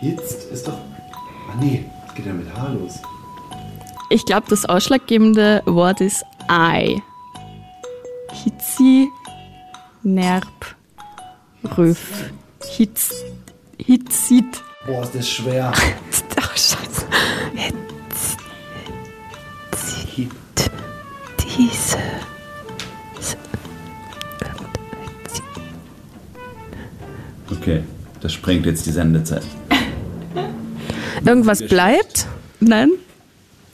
Jetzt 0.01 0.51
ist 0.51 0.67
doch. 0.67 0.73
Ah 0.73 1.55
nee, 1.59 1.85
geht 2.15 2.25
ja 2.25 2.33
mit 2.33 2.53
H 2.53 2.73
los. 2.73 2.99
Ich 4.09 4.25
glaube, 4.25 4.45
das 4.49 4.65
ausschlaggebende 4.65 5.63
Wort 5.65 6.01
ist 6.01 6.23
Ei. 6.47 7.01
Hitzi, 8.31 9.09
Nerb, 10.03 10.75
Rüff, 11.77 12.31
Hitz, 12.65 13.13
Hitzit. 13.77 14.61
Boah, 14.85 15.03
ist 15.03 15.15
das 15.15 15.29
schwer. 15.29 15.71
Ach, 16.39 16.51
scheiße. 16.57 17.05
Diese. 21.57 21.97
Okay, 27.49 27.83
das 28.21 28.33
sprengt 28.33 28.65
jetzt 28.65 28.85
die 28.85 28.91
Sendezeit. 28.91 29.43
Irgendwas 31.25 31.65
bleibt? 31.65 32.27
Nein, 32.59 32.91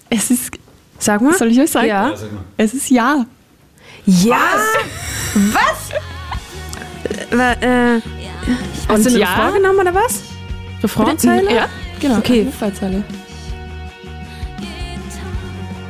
es 0.09 0.31
ist, 0.31 0.51
Sag 0.99 1.21
mal. 1.21 1.33
soll 1.37 1.49
ich 1.51 1.59
euch 1.59 1.69
sagen? 1.71 1.87
Ja. 1.87 2.13
Es 2.57 2.73
ist 2.73 2.89
Ja. 2.89 3.25
Ja. 4.05 4.37
Was? 5.53 5.89
Äh, 7.31 7.95
äh, 7.95 8.01
hast 8.87 9.05
du 9.05 9.09
eine 9.09 9.19
ja? 9.19 9.27
Refrain 9.33 9.53
genommen 9.53 9.79
oder 9.79 9.93
was? 9.95 10.23
Refrainzeile? 10.81 11.53
Ja, 11.53 11.69
genau. 11.99 12.17
Okay. 12.17 12.43
Refrainzeile. 12.43 13.03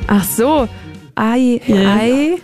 Ach 0.06 0.24
so. 0.24 0.68
Ei, 1.16 1.60
Ja. 1.66 1.96
Ei, 1.96 2.42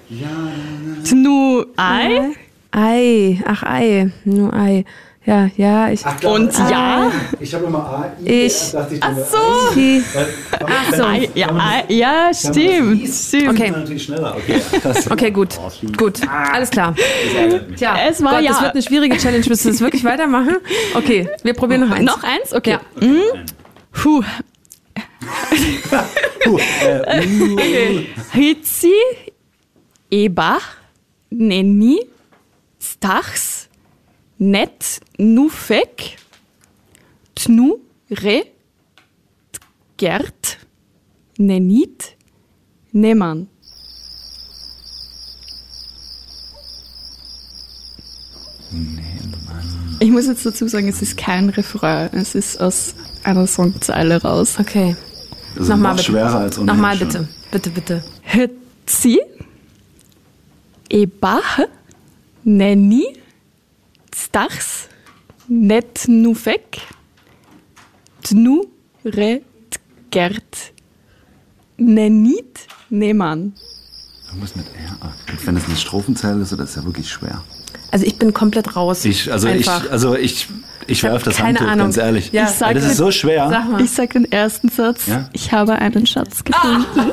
Tnu 1.09 1.65
Ei 1.77 2.37
Ei. 2.73 3.43
Ach, 3.45 3.63
Ei. 3.65 4.11
Nur 4.25 4.53
Ei. 4.55 4.85
Ja, 5.27 5.51
ja, 5.59 5.91
ich. 5.91 6.01
Ach, 6.05 6.19
klar, 6.19 6.33
und 6.33 6.51
Ja. 6.71 7.13
Ich 7.39 7.53
habe 7.55 7.67
immer 7.67 7.79
A, 7.81 8.13
I, 8.25 8.47
Ich- 8.47 8.73
dachte 8.73 8.95
ich 8.95 9.03
Ach 9.03 9.15
so. 9.17 9.75
Die, 9.75 10.03
Ach 10.65 10.95
so. 10.95 11.05
Ja, 11.35 11.83
ja, 11.89 12.31
stimmt, 12.33 13.07
stimmt. 13.07 13.51
Okay. 13.51 13.71
Natürlich 13.71 14.05
schneller, 14.05 14.35
okay. 14.37 14.61
Okay, 15.11 15.31
gut. 15.31 15.59
Gut. 15.99 16.21
Alles 16.27 16.71
klar. 16.71 16.95
Tja, 17.77 17.97
Es 18.09 18.23
war 18.23 18.37
Gott, 18.37 18.43
ja. 18.45 18.51
das 18.53 18.63
wird 18.63 18.73
eine 18.73 18.83
schwierige 18.83 19.17
Challenge. 19.19 19.45
Willst 19.47 19.65
du 19.67 19.69
das 19.69 19.81
wirklich 19.83 20.05
weitermachen? 20.05 20.57
Okay, 20.95 21.29
wir 21.43 21.53
probieren 21.55 21.83
noch 21.87 21.91
eins. 21.95 22.07
Noch 22.07 22.23
eins? 22.23 22.55
Okay. 22.55 22.71
Ja. 22.71 22.81
Puh. 23.93 24.23
Hitzi, 28.33 28.93
Ebach, 30.11 30.77
Nenni, 31.31 32.01
Stachs, 32.81 33.60
Net, 34.43 35.01
Nufek, 35.19 36.17
Tnu, 37.35 37.77
Re, 38.11 38.47
Gert, 39.99 40.57
Nenit, 41.37 42.17
Neman. 42.93 43.49
Ich 49.99 50.11
muss 50.11 50.27
jetzt 50.27 50.47
dazu 50.47 50.67
sagen, 50.69 50.89
es 50.89 51.03
ist 51.03 51.17
kein 51.17 51.51
Refrain, 51.51 52.09
es 52.13 52.35
ist 52.35 52.61
aus 52.61 52.95
einer 53.25 53.47
Songzeile 53.47 54.23
raus. 54.23 54.57
Okay. 54.59 54.97
Das 55.55 55.65
ist 55.65 55.69
Nochmal 55.69 55.93
noch 55.93 55.97
bitte. 55.99 56.11
schwerer 56.13 56.39
als 56.39 56.59
ohnehin 56.59 56.67
Nochmal 56.77 56.97
schon. 56.97 57.09
bitte. 57.09 57.29
Bitte, 57.51 57.71
bitte. 57.71 58.05
Hetzi, 58.23 59.21
Ebach, 60.89 61.59
Nenni, 62.45 63.05
Stachs, 64.31 64.89
Net 65.49 66.07
Nufek, 66.07 66.79
Tnu, 68.23 68.63
Ret, 69.05 69.43
Gert, 70.13 70.73
Nenit, 71.77 72.61
Neman. 72.91 73.55
Irgendwas 74.29 74.55
mit 74.55 74.67
R. 74.67 74.97
Ah, 75.01 75.11
und 75.29 75.45
wenn 75.45 75.57
das 75.57 75.65
eine 75.65 75.75
Strophenzeile 75.77 76.43
ist, 76.43 76.53
das 76.53 76.61
ist 76.61 76.77
ja 76.77 76.85
wirklich 76.85 77.11
schwer. 77.11 77.43
Also 77.91 78.07
ich 78.07 78.19
bin 78.21 78.33
komplett 78.33 78.77
raus. 78.77 79.05
Ich, 79.05 79.33
also 79.33 79.49
Einfach. 79.49 79.85
ich, 79.87 79.91
also 79.91 80.15
ich, 80.15 80.47
ich 80.87 81.03
werfe 81.03 81.25
das 81.25 81.39
keine 81.39 81.59
Handtuch, 81.59 81.67
Ahnung. 81.67 81.87
ganz 81.87 81.97
ehrlich. 81.97 82.31
Ja. 82.31 82.45
Ich 82.45 82.51
sag 82.51 82.69
Weil 82.69 82.75
das 82.77 82.85
ist 82.85 82.99
so 82.99 83.11
schwer. 83.11 83.49
Sag 83.51 83.69
mal. 83.69 83.81
Ich 83.81 83.91
sag 83.91 84.11
den 84.11 84.31
ersten 84.31 84.69
Satz. 84.69 85.09
Ja? 85.09 85.29
Ich 85.33 85.51
habe 85.51 85.73
einen 85.73 86.07
Schatz 86.07 86.45
gefunden. 86.45 86.85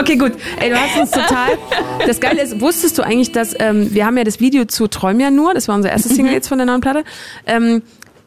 Okay, 0.00 0.16
gut. 0.16 0.32
Ey, 0.58 0.70
du 0.70 0.80
hast 0.80 0.98
uns 0.98 1.10
total. 1.10 1.58
Das 2.06 2.20
Geile 2.20 2.42
ist, 2.42 2.60
wusstest 2.60 2.96
du 2.96 3.02
eigentlich, 3.02 3.32
dass 3.32 3.54
ähm, 3.58 3.92
wir 3.92 4.06
haben 4.06 4.16
ja 4.16 4.24
das 4.24 4.40
Video 4.40 4.64
zu 4.64 4.88
Träum 4.88 5.20
ja 5.20 5.30
nur, 5.30 5.52
das 5.52 5.68
war 5.68 5.74
unser 5.74 5.90
erstes 5.90 6.14
Single 6.14 6.32
jetzt 6.32 6.48
von 6.48 6.58
der 6.58 6.66
neuen 6.66 6.80
Platte, 6.80 7.04
ähm, 7.46 7.82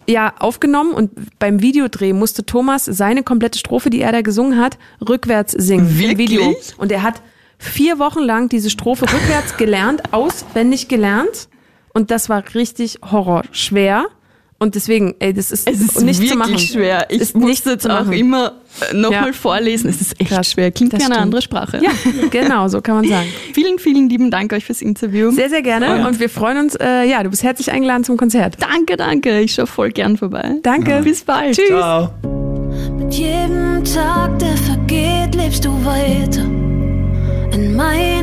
ja 0.07 0.33
aufgenommen 0.39 0.93
und 0.93 1.12
beim 1.39 1.62
Videodreh 1.62 2.13
musste 2.13 2.45
Thomas 2.45 2.86
seine 2.86 3.23
komplette 3.23 3.57
Strophe, 3.57 3.89
die 3.89 4.01
er 4.01 4.12
da 4.12 4.21
gesungen 4.21 4.59
hat, 4.59 4.77
rückwärts 5.07 5.53
singen 5.53 5.88
im 5.88 5.99
Wirklich? 5.99 6.31
Video. 6.31 6.55
Und 6.77 6.91
er 6.91 7.03
hat 7.03 7.21
vier 7.57 7.99
Wochen 7.99 8.19
lang 8.19 8.49
diese 8.49 8.69
Strophe 8.69 9.05
rückwärts 9.05 9.57
gelernt, 9.57 10.13
auswendig 10.13 10.88
gelernt. 10.89 11.47
Und 11.93 12.12
das 12.12 12.29
war 12.29 12.43
richtig 12.53 12.99
horrorschwer. 13.03 14.07
Und 14.63 14.76
deswegen, 14.76 15.13
ey, 15.19 15.34
das 15.34 15.52
ist, 15.52 15.69
Es 15.69 15.80
ist 15.82 16.02
nicht 16.02 16.19
wirklich 16.19 16.32
zu 16.32 16.38
machen. 16.38 16.58
schwer. 16.60 17.06
Ich 17.10 17.19
Ist 17.21 17.36
muss 17.36 17.45
nicht 17.49 17.65
jetzt 17.65 17.89
auch 17.89 18.10
immer 18.10 18.54
nochmal 18.93 19.28
Ja. 19.28 19.34
vorlesen. 19.34 19.89
Es 19.89 20.02
ist 20.02 20.19
echt 20.19 20.32
Krass. 20.32 20.52
schwer. 20.52 20.71
Klingt 20.71 20.93
Das 20.93 21.02
wie 21.02 21.06
eine 21.06 21.13
stimmt. 21.13 21.23
andere 21.26 21.41
Sprache. 21.41 21.80
Ja, 21.84 21.91
genau, 22.32 22.67
so 22.69 22.82
kann 22.82 22.95
man 22.95 23.08
sagen. 23.08 23.28
Vielen, 23.54 23.78
vielen 23.78 24.10
lieben 24.10 24.32
Dank 24.32 24.52
euch 24.54 24.65
fürs 24.65 24.82
Interview. 24.82 25.30
Sehr, 25.32 25.49
sehr 25.49 25.62
gerne. 25.62 26.08
Und 26.08 26.19
wir 26.19 26.30
freuen 26.30 26.58
uns, 26.58 26.76
äh, 26.76 27.04
ja, 27.08 27.21
du 27.21 27.30
bist 27.30 27.43
herzlich 27.43 27.71
eingeladen 27.71 28.04
zum 28.04 28.17
Konzert. 28.17 28.56
danke, 28.60 28.97
danke. 28.97 29.41
Ich 29.41 29.54
schaue 29.54 29.67
voll 29.67 29.91
gern 29.91 30.17
vorbei. 30.17 30.56
Danke. 30.63 31.02
Bis 31.04 31.23
bald. 31.23 31.56
Tschüss. 31.56 31.67
Ciao. 31.67 32.10
Mit 32.97 33.13
jedem 33.13 33.84
Tag, 33.84 34.39
der 34.39 34.58
vergeht, 34.58 35.36
lebst 35.36 35.65
du 35.65 35.69
weiter 35.86 36.41
in 37.54 37.76
meiner 37.76 38.22